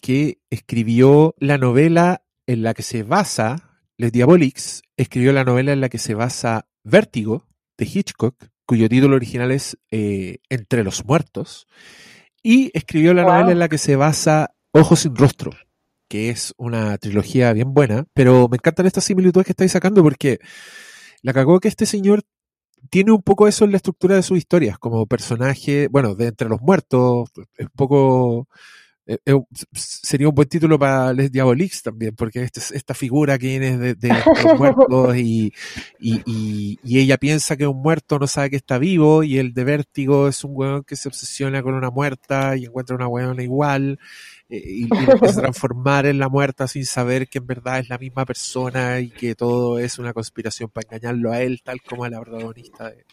que 0.01 0.39
escribió 0.51 1.35
la 1.39 1.59
novela 1.59 2.23
en 2.47 2.63
la 2.63 2.75
que 2.75 2.83
se 2.83 3.03
basa 3.03 3.79
Les 3.97 4.13
Diaboliques, 4.13 4.83
escribió 4.97 5.33
la 5.33 5.45
novela 5.45 5.73
en 5.73 5.81
la 5.81 5.89
que 5.89 5.99
se 5.99 6.15
basa 6.15 6.67
Vértigo, 6.85 7.45
de 7.77 7.85
Hitchcock, 7.85 8.35
cuyo 8.67 8.89
título 8.89 9.17
original 9.17 9.51
es 9.51 9.79
eh, 9.91 10.39
Entre 10.49 10.85
los 10.85 11.05
Muertos, 11.05 11.67
y 12.43 12.71
escribió 12.75 13.15
la 13.15 13.23
Wow. 13.25 13.33
novela 13.33 13.53
en 13.53 13.59
la 13.59 13.69
que 13.69 13.79
se 13.79 13.97
basa 13.97 14.55
Ojos 14.73 15.01
sin 15.01 15.17
Rostro, 15.17 15.53
que 16.09 16.31
es 16.31 16.55
una 16.57 16.99
trilogía 16.99 17.53
bien 17.53 17.75
buena, 17.75 18.05
pero 18.15 18.49
me 18.49 18.57
encantan 18.57 18.87
estas 18.87 19.05
similitudes 19.05 19.47
que 19.47 19.53
estáis 19.53 19.73
sacando 19.73 20.03
porque 20.03 20.39
la 21.23 21.33
cagó 21.33 21.61
que 21.61 21.69
este 21.69 21.87
señor 21.87 22.23
tiene 22.91 23.13
un 23.13 23.23
poco 23.23 23.49
eso 23.49 23.65
en 23.65 23.73
la 23.73 23.77
estructura 23.77 24.17
de 24.17 24.23
sus 24.23 24.39
historias, 24.39 24.79
como 24.79 25.07
personaje, 25.07 25.89
bueno, 25.89 26.15
de 26.15 26.29
entre 26.29 26.49
los 26.49 26.61
muertos, 26.61 27.31
es 27.57 27.67
un 27.67 27.73
poco, 27.77 28.49
eh, 29.09 29.19
eh, 29.25 29.41
sería 29.73 30.29
un 30.29 30.35
buen 30.35 30.49
título 30.49 30.79
para 30.79 31.13
Les 31.15 31.33
Diaboliques 31.33 31.83
también, 31.83 32.15
porque 32.15 32.43
este, 32.43 32.61
es- 32.61 32.73
esta 32.73 32.93
figura 32.95 33.39
que 33.39 33.47
viene 33.47 33.95
de, 33.95 34.09
los 34.09 34.59
muertos 34.59 35.17
y, 35.17 35.53
y, 35.99 36.21
y- 36.27 36.79
y 36.85 36.99
ella 37.01 37.17
piensa 37.17 37.57
que 37.57 37.67
un 37.67 37.81
muerto 37.81 38.19
no 38.19 38.27
sabe 38.27 38.51
que 38.51 38.57
está 38.57 38.77
vivo 38.79 39.23
y 39.25 39.39
el 39.39 39.55
de 39.55 39.65
vértigo 39.65 40.29
es 40.29 40.45
un 40.45 40.53
weón 40.55 40.85
que 40.85 40.95
se 40.95 41.09
obsesiona 41.09 41.63
con 41.63 41.73
una 41.75 41.91
muerta 41.91 42.55
y 42.57 42.67
encuentra 42.67 42.97
una 42.97 43.09
weona 43.09 43.43
igual 43.43 43.99
eh, 44.51 44.63
y, 44.63 44.87
lo 44.89 45.13
empieza 45.13 45.39
a 45.41 45.43
transformar 45.43 46.05
en 46.07 46.19
la 46.19 46.29
muerta 46.29 46.69
sin 46.69 46.85
saber 46.85 47.29
que 47.29 47.39
en 47.39 47.47
verdad 47.47 47.79
es 47.79 47.89
la 47.89 47.97
misma 47.99 48.27
persona 48.27 49.01
y 49.01 49.09
que 49.11 49.35
todo 49.35 49.79
es 49.79 49.99
una 49.99 50.13
conspiración 50.13 50.69
para 50.69 50.87
engañarlo 50.87 51.33
a 51.33 51.41
él, 51.41 51.63
tal 51.65 51.81
como 51.83 52.05
a 52.05 52.11
la 52.11 52.21
protagonista 52.21 52.91
de, 52.91 53.05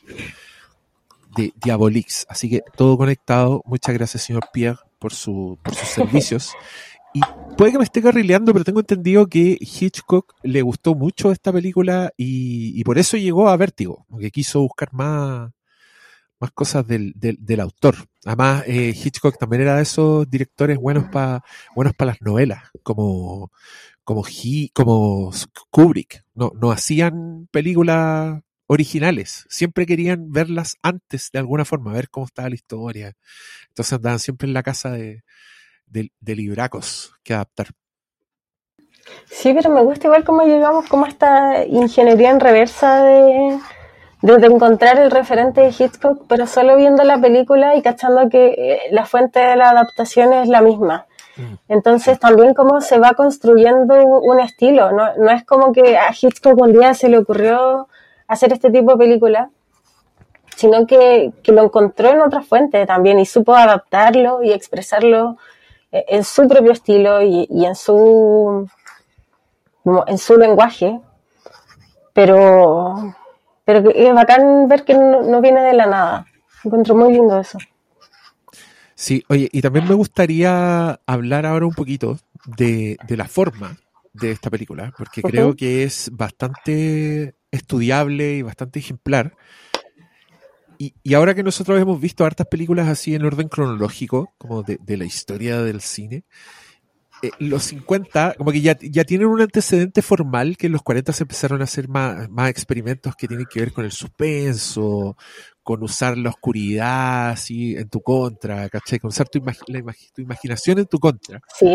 de 1.37 1.53
Diabolix. 1.63 2.25
Así 2.29 2.49
que 2.49 2.61
todo 2.75 2.97
conectado. 2.97 3.61
Muchas 3.65 3.93
gracias, 3.95 4.23
señor 4.23 4.43
Pierre, 4.53 4.77
por, 5.05 5.13
su, 5.13 5.59
por 5.61 5.75
sus 5.75 5.87
servicios. 5.89 6.51
Y 7.13 7.21
puede 7.55 7.71
que 7.71 7.77
me 7.77 7.83
esté 7.83 8.01
carrileando, 8.01 8.51
pero 8.53 8.65
tengo 8.65 8.79
entendido 8.79 9.27
que 9.27 9.55
Hitchcock 9.61 10.33
le 10.41 10.63
gustó 10.63 10.95
mucho 10.95 11.31
esta 11.31 11.53
película 11.53 12.11
y, 12.17 12.79
y 12.79 12.83
por 12.83 12.97
eso 12.97 13.17
llegó 13.17 13.47
a 13.47 13.55
Vértigo, 13.55 14.03
porque 14.09 14.31
quiso 14.31 14.61
buscar 14.61 14.91
más, 14.93 15.51
más 16.39 16.51
cosas 16.53 16.87
del, 16.87 17.13
del, 17.15 17.37
del 17.39 17.59
autor. 17.59 17.97
Además, 18.25 18.63
eh, 18.65 18.95
Hitchcock 18.95 19.37
también 19.37 19.61
era 19.61 19.75
de 19.75 19.83
esos 19.83 20.27
directores 20.27 20.79
buenos 20.79 21.05
para 21.09 21.43
buenos 21.75 21.93
para 21.93 22.13
las 22.13 22.21
novelas, 22.23 22.63
como, 22.81 23.51
como, 24.03 24.23
He- 24.25 24.71
como 24.73 25.31
Kubrick. 25.69 26.23
No, 26.33 26.51
no 26.59 26.71
hacían 26.71 27.47
películas 27.51 28.41
originales, 28.67 29.45
siempre 29.49 29.85
querían 29.85 30.31
verlas 30.31 30.77
antes 30.81 31.29
de 31.31 31.39
alguna 31.39 31.65
forma, 31.65 31.93
ver 31.93 32.09
cómo 32.09 32.25
estaba 32.25 32.49
la 32.49 32.55
historia. 32.55 33.13
Entonces 33.69 33.93
andaban 33.93 34.19
siempre 34.19 34.47
en 34.47 34.53
la 34.53 34.63
casa 34.63 34.91
de, 34.91 35.23
de, 35.85 36.11
de 36.19 36.35
libracos 36.35 37.13
que 37.23 37.33
adaptar. 37.33 37.67
Sí, 39.25 39.53
pero 39.53 39.69
me 39.69 39.83
gusta 39.83 40.07
igual 40.07 40.23
cómo 40.23 40.43
llegamos 40.43 40.87
como 40.87 41.05
esta 41.05 41.63
ingeniería 41.65 42.31
en 42.31 42.39
reversa 42.39 43.03
de, 43.03 43.59
de, 44.21 44.37
de 44.37 44.47
encontrar 44.47 44.99
el 44.99 45.11
referente 45.11 45.61
de 45.61 45.69
Hitchcock, 45.69 46.25
pero 46.27 46.47
solo 46.47 46.75
viendo 46.75 47.03
la 47.03 47.21
película 47.21 47.75
y 47.75 47.83
cachando 47.83 48.29
que 48.29 48.47
eh, 48.57 48.79
la 48.91 49.05
fuente 49.05 49.39
de 49.39 49.55
la 49.55 49.69
adaptación 49.69 50.33
es 50.33 50.47
la 50.47 50.61
misma. 50.61 51.05
Mm. 51.37 51.53
Entonces 51.67 52.19
también 52.19 52.55
cómo 52.55 52.81
se 52.81 52.97
va 52.97 53.13
construyendo 53.13 53.93
un 54.03 54.39
estilo, 54.39 54.91
no, 54.91 55.15
no 55.17 55.29
es 55.29 55.43
como 55.45 55.71
que 55.71 55.97
a 55.97 56.09
Hitchcock 56.09 56.59
un 56.59 56.73
día 56.73 56.93
se 56.95 57.09
le 57.09 57.19
ocurrió 57.19 57.87
hacer 58.27 58.53
este 58.53 58.71
tipo 58.71 58.91
de 58.91 58.97
película, 58.97 59.49
sino 60.55 60.87
que, 60.87 61.31
que 61.43 61.51
lo 61.51 61.63
encontró 61.63 62.09
en 62.09 62.21
otra 62.21 62.41
fuente 62.41 62.85
también 62.85 63.19
y 63.19 63.25
supo 63.25 63.55
adaptarlo 63.55 64.41
y 64.43 64.51
expresarlo 64.51 65.37
eh, 65.91 66.05
en 66.07 66.23
su 66.23 66.47
propio 66.47 66.71
estilo 66.71 67.21
y, 67.21 67.47
y 67.49 67.65
en 67.65 67.75
su 67.75 68.67
en 70.07 70.17
su 70.17 70.37
lenguaje, 70.37 70.99
pero, 72.13 73.15
pero 73.63 73.91
es 73.91 74.13
bacán 74.13 74.67
ver 74.67 74.83
que 74.83 74.95
no, 74.95 75.21
no 75.21 75.41
viene 75.41 75.61
de 75.61 75.73
la 75.73 75.85
nada. 75.85 76.25
Encuentro 76.63 76.95
muy 76.95 77.13
lindo 77.13 77.39
eso. 77.39 77.59
Sí, 78.95 79.23
oye, 79.29 79.47
y 79.51 79.61
también 79.61 79.87
me 79.87 79.93
gustaría 79.93 80.99
hablar 81.05 81.45
ahora 81.45 81.67
un 81.67 81.73
poquito 81.73 82.17
de, 82.45 82.97
de 83.07 83.17
la 83.17 83.25
forma 83.25 83.77
de 84.13 84.31
esta 84.31 84.49
película, 84.49 84.93
porque 84.97 85.21
creo 85.21 85.55
que 85.55 85.83
es 85.83 86.09
bastante 86.13 87.35
estudiable 87.55 88.37
y 88.37 88.41
bastante 88.41 88.79
ejemplar. 88.79 89.35
Y, 90.77 90.93
y 91.03 91.13
ahora 91.13 91.33
que 91.33 91.43
nosotros 91.43 91.81
hemos 91.81 91.99
visto 92.01 92.25
hartas 92.25 92.47
películas 92.47 92.87
así 92.87 93.15
en 93.15 93.25
orden 93.25 93.47
cronológico, 93.47 94.33
como 94.37 94.63
de, 94.63 94.77
de 94.81 94.97
la 94.97 95.05
historia 95.05 95.61
del 95.61 95.81
cine, 95.81 96.25
eh, 97.21 97.31
los 97.39 97.63
50, 97.63 98.35
como 98.37 98.51
que 98.51 98.61
ya, 98.61 98.77
ya 98.81 99.03
tienen 99.05 99.27
un 99.27 99.41
antecedente 99.41 100.01
formal 100.01 100.57
que 100.57 100.67
en 100.67 100.73
los 100.73 100.81
40 100.81 101.13
se 101.13 101.23
empezaron 101.23 101.61
a 101.61 101.63
hacer 101.63 101.87
más, 101.87 102.29
más 102.29 102.49
experimentos 102.49 103.15
que 103.15 103.27
tienen 103.27 103.45
que 103.49 103.61
ver 103.61 103.71
con 103.71 103.85
el 103.85 103.91
suspenso, 103.91 105.15
con 105.63 105.81
usar 105.81 106.17
la 106.17 106.29
oscuridad 106.29 107.29
así 107.29 107.75
en 107.75 107.89
tu 107.89 108.01
contra, 108.01 108.69
¿cachai? 108.69 108.99
Con 108.99 109.09
usar 109.09 109.29
tu, 109.29 109.39
tu 109.39 110.21
imaginación 110.21 110.79
en 110.79 110.85
tu 110.85 110.99
contra. 110.99 111.41
Sí, 111.57 111.65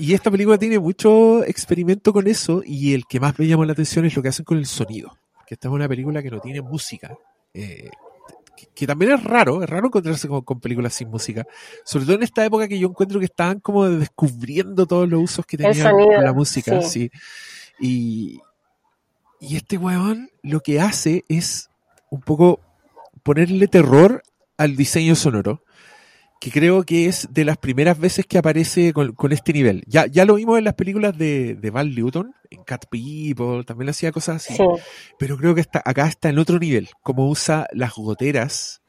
Y 0.00 0.14
esta 0.14 0.30
película 0.30 0.56
tiene 0.56 0.78
mucho 0.78 1.44
experimento 1.44 2.12
con 2.14 2.26
eso 2.26 2.62
y 2.64 2.94
el 2.94 3.04
que 3.06 3.20
más 3.20 3.38
me 3.38 3.46
llamó 3.46 3.66
la 3.66 3.72
atención 3.72 4.06
es 4.06 4.16
lo 4.16 4.22
que 4.22 4.30
hacen 4.30 4.46
con 4.46 4.56
el 4.56 4.64
sonido. 4.64 5.18
Que 5.46 5.54
esta 5.54 5.68
es 5.68 5.74
una 5.74 5.86
película 5.88 6.22
que 6.22 6.30
no 6.30 6.40
tiene 6.40 6.62
música. 6.62 7.14
eh, 7.52 7.90
que, 8.56 8.66
que 8.74 8.86
también 8.86 9.12
es 9.12 9.22
raro, 9.22 9.62
es 9.62 9.68
raro 9.68 9.88
encontrarse 9.88 10.26
con, 10.26 10.40
con 10.42 10.58
películas 10.58 10.94
sin 10.94 11.08
música. 11.10 11.44
Sobre 11.84 12.06
todo 12.06 12.16
en 12.16 12.22
esta 12.22 12.42
época 12.44 12.66
que 12.66 12.78
yo 12.78 12.88
encuentro 12.88 13.18
que 13.18 13.26
estaban 13.26 13.60
como 13.60 13.88
descubriendo 13.88 14.86
todos 14.86 15.06
los 15.06 15.22
usos 15.22 15.44
que 15.44 15.58
tenían 15.58 15.92
con 15.92 16.24
la 16.24 16.32
música. 16.32 16.80
sí. 16.80 17.10
Sí. 17.10 17.10
Y, 17.82 18.40
y 19.40 19.56
este 19.56 19.76
weón 19.76 20.30
lo 20.42 20.60
que 20.60 20.80
hace 20.80 21.24
es 21.28 21.68
un 22.10 22.20
poco 22.20 22.60
ponerle 23.22 23.68
terror 23.68 24.22
al 24.56 24.76
diseño 24.76 25.14
sonoro 25.14 25.62
que 26.40 26.50
creo 26.50 26.82
que 26.84 27.06
es 27.06 27.28
de 27.30 27.44
las 27.44 27.58
primeras 27.58 28.00
veces 28.00 28.24
que 28.26 28.38
aparece 28.38 28.94
con, 28.94 29.12
con 29.12 29.30
este 29.30 29.52
nivel. 29.52 29.84
Ya, 29.86 30.06
ya 30.06 30.24
lo 30.24 30.36
vimos 30.36 30.58
en 30.58 30.64
las 30.64 30.74
películas 30.74 31.16
de, 31.16 31.54
de 31.54 31.70
Val 31.70 31.94
Newton, 31.94 32.34
en 32.48 32.64
Cat 32.64 32.86
People, 32.90 33.62
también 33.64 33.90
hacía 33.90 34.10
cosas 34.10 34.36
así, 34.36 34.54
sí. 34.54 34.64
pero 35.18 35.36
creo 35.36 35.54
que 35.54 35.60
está, 35.60 35.82
acá 35.84 36.08
está 36.08 36.30
en 36.30 36.38
otro 36.38 36.58
nivel, 36.58 36.88
como 37.02 37.28
usa 37.28 37.66
las 37.72 37.94
goteras, 37.94 38.80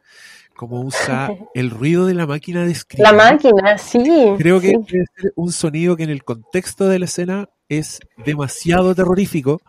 como 0.55 0.79
usa 0.79 1.29
el 1.53 1.69
ruido 1.69 2.05
de 2.05 2.13
la 2.13 2.25
máquina 2.25 2.63
de 2.63 2.71
escribir. 2.71 3.03
La 3.03 3.11
máquina, 3.11 3.77
sí. 3.77 3.99
Creo 4.37 4.61
que 4.61 4.69
sí. 4.69 4.77
debe 4.87 5.05
ser 5.17 5.33
un 5.35 5.51
sonido 5.51 5.97
que 5.97 6.03
en 6.03 6.09
el 6.09 6.23
contexto 6.23 6.87
de 6.87 6.99
la 6.99 7.05
escena 7.05 7.49
es 7.67 7.99
demasiado 8.25 8.95
terrorífico. 8.95 9.61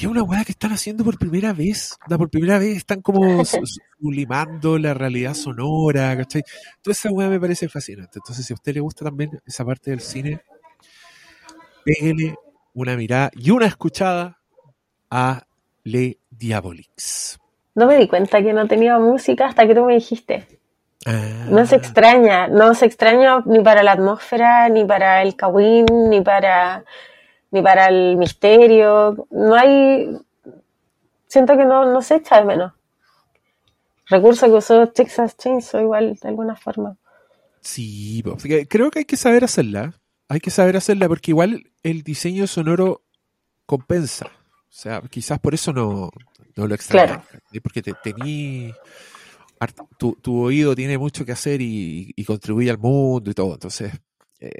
Y 0.00 0.04
es 0.04 0.10
una 0.10 0.22
weá 0.22 0.44
que 0.44 0.52
están 0.52 0.72
haciendo 0.72 1.02
por 1.04 1.18
primera 1.18 1.52
vez. 1.52 1.98
Da, 2.06 2.16
Por 2.16 2.30
primera 2.30 2.58
vez 2.58 2.76
están 2.76 3.00
como 3.02 3.20
su- 3.44 3.66
su- 3.66 3.80
sublimando 4.00 4.78
la 4.78 4.94
realidad 4.94 5.34
sonora, 5.34 6.16
¿cachai? 6.16 6.42
Toda 6.82 6.92
esa 6.92 7.10
weá 7.10 7.28
me 7.28 7.40
parece 7.40 7.68
fascinante. 7.68 8.18
Entonces, 8.18 8.46
si 8.46 8.52
a 8.52 8.54
usted 8.54 8.74
le 8.74 8.80
gusta 8.80 9.04
también 9.04 9.30
esa 9.44 9.64
parte 9.64 9.90
del 9.90 10.00
cine, 10.00 10.40
pégale 11.84 12.34
una 12.74 12.96
mirada 12.96 13.30
y 13.34 13.50
una 13.50 13.66
escuchada 13.66 14.38
a 15.10 15.42
Le 15.84 16.18
Diabolix. 16.30 17.38
No 17.74 17.86
me 17.86 17.96
di 17.96 18.08
cuenta 18.08 18.42
que 18.42 18.52
no 18.52 18.66
tenía 18.68 18.98
música 18.98 19.46
hasta 19.46 19.66
que 19.66 19.74
tú 19.74 19.84
me 19.84 19.94
dijiste. 19.94 20.46
Ah, 21.06 21.46
No 21.48 21.64
se 21.66 21.76
extraña, 21.76 22.48
no 22.48 22.74
se 22.74 22.86
extraña 22.86 23.40
ni 23.46 23.60
para 23.60 23.82
la 23.82 23.92
atmósfera, 23.92 24.68
ni 24.68 24.84
para 24.84 25.22
el 25.22 25.34
Kawin, 25.36 25.86
ni 26.10 26.20
para 26.20 26.84
ni 27.50 27.62
para 27.62 27.86
el 27.86 28.16
misterio. 28.16 29.26
No 29.30 29.54
hay. 29.54 30.16
Siento 31.26 31.56
que 31.56 31.64
no, 31.64 31.92
no 31.92 32.02
se 32.02 32.16
echa 32.16 32.38
de 32.38 32.44
menos. 32.44 32.72
Recurso 34.06 34.46
que 34.46 34.52
usó 34.52 34.86
Texas 34.88 35.36
Chainsaw 35.36 35.82
igual 35.82 36.18
de 36.20 36.28
alguna 36.28 36.56
forma. 36.56 36.96
Sí, 37.60 38.22
creo 38.68 38.90
que 38.90 39.00
hay 39.00 39.04
que 39.04 39.16
saber 39.16 39.44
hacerla. 39.44 39.94
Hay 40.28 40.40
que 40.40 40.50
saber 40.50 40.76
hacerla 40.76 41.08
porque 41.08 41.30
igual 41.30 41.70
el 41.82 42.02
diseño 42.02 42.46
sonoro 42.46 43.02
compensa. 43.66 44.26
O 44.26 44.80
sea, 44.80 45.02
quizás 45.10 45.38
por 45.38 45.54
eso 45.54 45.72
no, 45.72 46.10
no 46.56 46.66
lo 46.66 46.74
extrañas. 46.74 47.24
Porque 47.62 47.82
te, 47.82 47.92
tení, 48.02 48.72
tu, 49.98 50.12
tu 50.14 50.40
oído 50.40 50.74
tiene 50.74 50.96
mucho 50.96 51.24
que 51.24 51.32
hacer 51.32 51.60
y, 51.60 52.12
y 52.14 52.24
contribuye 52.24 52.70
al 52.70 52.78
mundo 52.78 53.30
y 53.30 53.34
todo. 53.34 53.54
Entonces, 53.54 53.92
eh, 54.40 54.52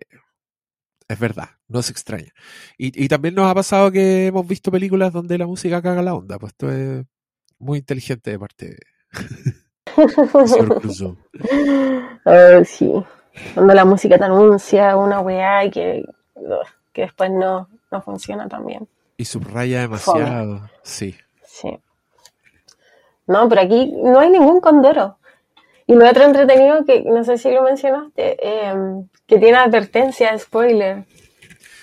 es 1.08 1.18
verdad, 1.18 1.48
no 1.68 1.82
se 1.82 1.92
extraña. 1.92 2.32
Y, 2.76 3.04
y 3.04 3.08
también 3.08 3.34
nos 3.34 3.50
ha 3.50 3.54
pasado 3.54 3.90
que 3.90 4.26
hemos 4.26 4.46
visto 4.46 4.70
películas 4.70 5.12
donde 5.12 5.38
la 5.38 5.46
música 5.46 5.80
caga 5.80 6.02
la 6.02 6.14
onda. 6.14 6.38
Pues 6.38 6.52
esto 6.52 6.70
es 6.70 7.04
muy 7.58 7.78
inteligente 7.78 8.30
de 8.30 8.38
parte 8.38 8.66
de. 8.66 8.78
Ah, 12.24 12.62
sí. 12.64 12.92
Cuando 13.54 13.74
la 13.74 13.84
música 13.84 14.18
te 14.18 14.24
anuncia 14.24 14.96
una 14.96 15.20
weá 15.20 15.68
que, 15.70 16.04
que 16.92 17.02
después 17.02 17.30
no, 17.30 17.68
no 17.90 18.02
funciona 18.02 18.48
tan 18.48 18.66
bien. 18.66 18.86
Y 19.16 19.24
subraya 19.24 19.80
demasiado. 19.80 20.68
Sí. 20.82 21.16
Sí. 21.42 21.78
No, 23.26 23.48
pero 23.48 23.62
aquí 23.62 23.92
no 23.96 24.20
hay 24.20 24.30
ningún 24.30 24.60
condoro. 24.60 25.17
Y 25.88 25.94
lo 25.94 26.08
otro 26.08 26.24
entretenido 26.24 26.84
que 26.84 27.02
no 27.02 27.24
sé 27.24 27.36
si 27.38 27.50
lo 27.50 27.62
mencionaste, 27.62 28.36
eh, 28.40 28.74
que 29.26 29.38
tiene 29.38 29.56
advertencia 29.56 30.30
de 30.32 30.38
spoiler. 30.38 31.04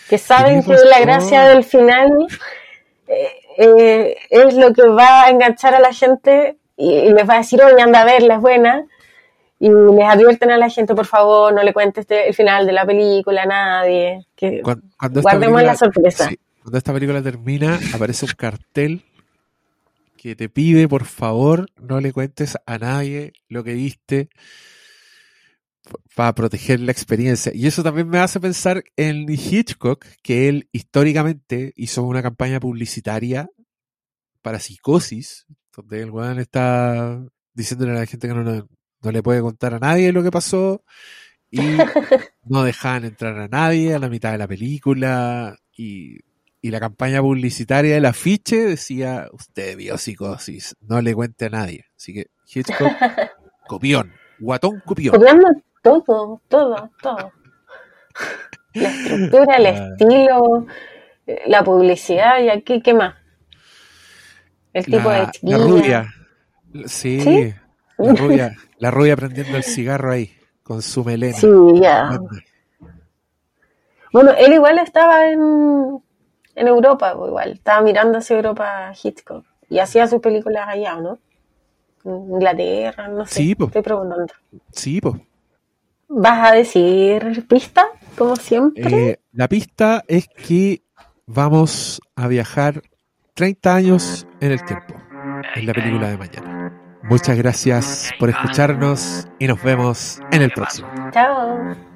Que 0.08 0.18
saben 0.20 0.64
que 0.64 0.74
la 0.74 1.00
gracia 1.02 1.46
del 1.50 1.64
final 1.64 2.10
eh, 3.08 3.28
eh, 3.58 4.16
es 4.30 4.54
lo 4.56 4.72
que 4.74 4.88
va 4.88 5.24
a 5.24 5.30
enganchar 5.32 5.74
a 5.74 5.80
la 5.80 5.92
gente 5.92 6.58
y, 6.78 6.92
y 6.92 7.14
les 7.14 7.28
va 7.28 7.34
a 7.36 7.38
decir, 7.40 7.62
oye, 7.64 7.82
anda 7.82 8.02
a 8.02 8.06
verla, 8.06 8.36
es 8.36 8.42
buena. 8.42 8.86
Y 9.60 9.70
les 9.70 10.06
advierten 10.06 10.52
a 10.52 10.58
la 10.58 10.70
gente, 10.70 10.94
por 10.94 11.06
favor, 11.08 11.52
no 11.54 11.64
le 11.64 11.74
cuentes 11.74 12.02
este- 12.02 12.28
el 12.28 12.36
final 12.36 12.68
de 12.68 12.74
la 12.74 12.86
película 12.86 13.44
a 13.44 13.46
nadie. 13.48 14.26
Que 14.36 14.62
Cuando, 14.62 14.84
cuando 15.00 15.20
esta 15.22 15.32
guardemos 15.32 15.62
película- 15.62 15.72
la 15.72 15.76
sorpresa. 15.78 16.28
sí, 16.30 16.40
cuando 16.62 16.78
esta 16.78 16.94
película 16.94 17.22
termina, 17.24 17.80
aparece 17.96 18.26
un 18.26 18.32
cartel 18.38 19.02
que 20.26 20.36
te 20.36 20.50
pide, 20.50 20.88
por 20.88 21.06
favor, 21.06 21.68
no 21.80 22.02
le 22.02 22.12
cuentes 22.12 22.58
a 22.66 22.80
nadie 22.80 23.32
lo 23.48 23.64
que 23.64 23.76
viste 23.76 24.30
para 26.16 26.34
proteger 26.34 26.80
la 26.80 26.92
experiencia. 26.92 27.52
Y 27.54 27.68
eso 27.68 27.84
también 27.84 28.10
me 28.10 28.18
hace 28.18 28.40
pensar 28.40 28.84
en 28.96 29.30
Hitchcock, 29.30 30.04
que 30.24 30.50
él 30.50 30.68
históricamente 30.72 31.74
hizo 31.76 32.02
una 32.02 32.24
campaña 32.24 32.60
publicitaria 32.60 33.48
para 34.42 34.60
psicosis, 34.60 35.46
donde 35.76 36.02
el 36.02 36.10
weón 36.10 36.40
está 36.40 37.24
diciéndole 37.54 37.92
a 37.92 37.96
la 38.00 38.06
gente 38.08 38.28
que 38.28 38.34
no, 38.34 38.44
no- 38.44 38.68
no 39.04 39.12
le 39.12 39.22
puede 39.22 39.42
contar 39.42 39.76
a 39.76 39.80
nadie 39.80 40.12
lo 40.12 40.24
que 40.24 40.32
pasó 40.32 40.84
y 41.52 41.60
no 42.46 42.64
dejaban 42.64 43.06
entrar 43.06 43.38
a 43.38 43.48
nadie 43.48 43.94
a 43.94 44.00
la 44.00 44.10
mitad 44.10 44.32
de 44.32 44.40
la 44.40 44.48
película 44.48 45.56
y, 45.78 46.18
y 46.66 46.72
la 46.72 46.80
campaña 46.80 47.22
publicitaria 47.22 47.94
del 47.94 48.06
afiche 48.06 48.56
decía 48.66 49.28
usted 49.32 49.78
vio 49.78 50.00
psicosis, 50.00 50.76
no 50.82 51.00
le 51.00 51.14
cuente 51.14 51.46
a 51.46 51.50
nadie. 51.50 51.86
Así 51.96 52.12
que 52.14 52.26
Hitchcock, 52.52 52.92
copión, 53.68 54.12
guatón 54.40 54.82
copión. 54.84 55.16
Copiando 55.16 55.48
todo, 55.84 56.42
todo, 56.48 56.90
todo. 57.04 57.32
La 58.74 58.90
estructura, 58.90 59.56
el 59.58 59.66
Ah. 59.68 59.90
estilo, 59.98 60.66
eh, 61.28 61.42
la 61.46 61.64
publicidad 61.64 62.42
y 62.42 62.50
aquí, 62.50 62.82
¿qué 62.82 62.94
más? 62.96 63.14
El 64.74 64.86
tipo 64.86 65.10
de 65.10 65.18
La, 65.20 65.24
la 65.26 65.32
chiquilla. 65.32 65.58
rubia, 65.58 66.14
sí, 66.86 67.22
¿Sí? 67.22 67.54
la 68.00 68.14
rubia, 68.14 68.56
la 68.80 68.92
rubia 68.92 69.16
prendiendo 69.16 69.56
el 69.56 69.64
cigarro 69.64 70.12
ahí 70.12 70.32
con 70.64 70.82
su 70.82 71.04
melena. 71.06 71.38
Sí, 71.38 71.48
ya. 71.80 72.20
Bueno, 74.12 74.32
él 74.38 74.54
igual 74.54 74.80
estaba 74.80 75.30
en, 75.30 76.02
en 76.56 76.68
Europa, 76.68 77.14
pues, 77.16 77.30
igual. 77.30 77.52
Estaba 77.54 77.82
mirando 77.82 78.18
hacia 78.18 78.38
Europa 78.38 78.92
Hitchcock. 79.02 79.46
Y 79.70 79.80
hacía 79.80 80.08
sus 80.08 80.22
películas 80.22 80.68
allá, 80.68 80.96
¿no? 80.96 81.20
Inglaterra, 82.04 83.08
no 83.08 83.26
sé. 83.26 83.36
Sí, 83.36 83.56
pues. 83.56 83.70
Estoy 83.70 83.82
preguntando. 83.82 84.34
Sí, 84.72 85.02
pues. 85.02 85.16
¿Vas 86.08 86.52
a 86.52 86.56
decir 86.56 87.46
pista, 87.48 87.88
como 88.18 88.36
siempre? 88.36 89.10
Eh, 89.10 89.20
la 89.34 89.48
pista 89.48 90.04
es 90.08 90.28
que 90.28 90.84
vamos 91.26 92.00
a 92.16 92.28
viajar 92.28 92.82
30 93.34 93.76
años 93.76 94.28
en 94.40 94.52
el 94.52 94.64
tiempo, 94.64 94.94
en 95.56 95.66
la 95.66 95.74
película 95.74 96.10
de 96.10 96.18
mañana. 96.18 97.00
Muchas 97.04 97.38
gracias 97.38 98.12
por 98.20 98.30
escucharnos 98.30 99.28
y 99.40 99.48
nos 99.48 99.62
vemos 99.62 100.20
en 100.32 100.42
el 100.42 100.52
próximo. 100.52 100.88
Chao. 101.12 101.95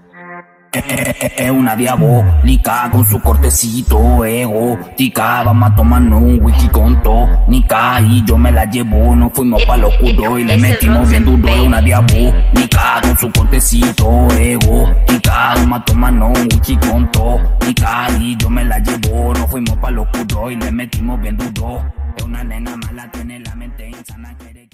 Es 0.72 1.50
una 1.50 1.76
diabólica 1.76 2.90
con 2.92 3.04
su 3.04 3.20
cortecito 3.20 4.24
egotica. 4.24 5.42
Vamos 5.44 5.72
a 5.72 5.76
tomarnos 5.76 6.22
un 6.22 6.40
wiki 6.44 6.68
con 6.68 7.02
tónica 7.02 8.00
y 8.02 8.24
yo 8.24 8.38
me 8.38 8.52
la 8.52 8.66
llevo. 8.66 9.16
Nos 9.16 9.34
fuimos 9.34 9.64
pa' 9.66 9.78
lo 9.78 9.88
oscuro 9.88 10.38
y 10.38 10.44
le 10.44 10.58
metimos 10.58 11.10
bien 11.10 11.26
duro. 11.26 11.48
Es 11.48 11.60
una 11.62 11.82
diabólica 11.82 13.02
con 13.02 13.18
su 13.18 13.32
cortecito 13.32 14.28
egotica. 14.38 15.54
Vamos 15.56 15.80
a 15.80 15.86
tomarnos 15.86 16.38
un 16.38 16.48
wiki 16.54 16.78
con 16.78 17.12
tónica 17.12 18.08
y 18.20 18.38
yo 18.38 18.50
me 18.52 18.64
la 18.64 18.78
llevo. 18.78 19.34
Nos 19.34 19.50
fuimos 19.50 19.76
pa' 19.78 19.90
lo 19.90 20.04
oscuro 20.04 20.52
y 20.52 20.56
le 20.56 20.72
metimos 20.72 21.20
bien 21.20 21.36
duro. 21.36 21.84
Es 22.16 22.24
una 22.24 22.44
nena 22.44 22.78
mala, 22.78 23.10
tiene 23.12 23.40
la 23.40 23.56
mente 23.56 23.90
insana. 23.90 24.36
quiere 24.38 24.69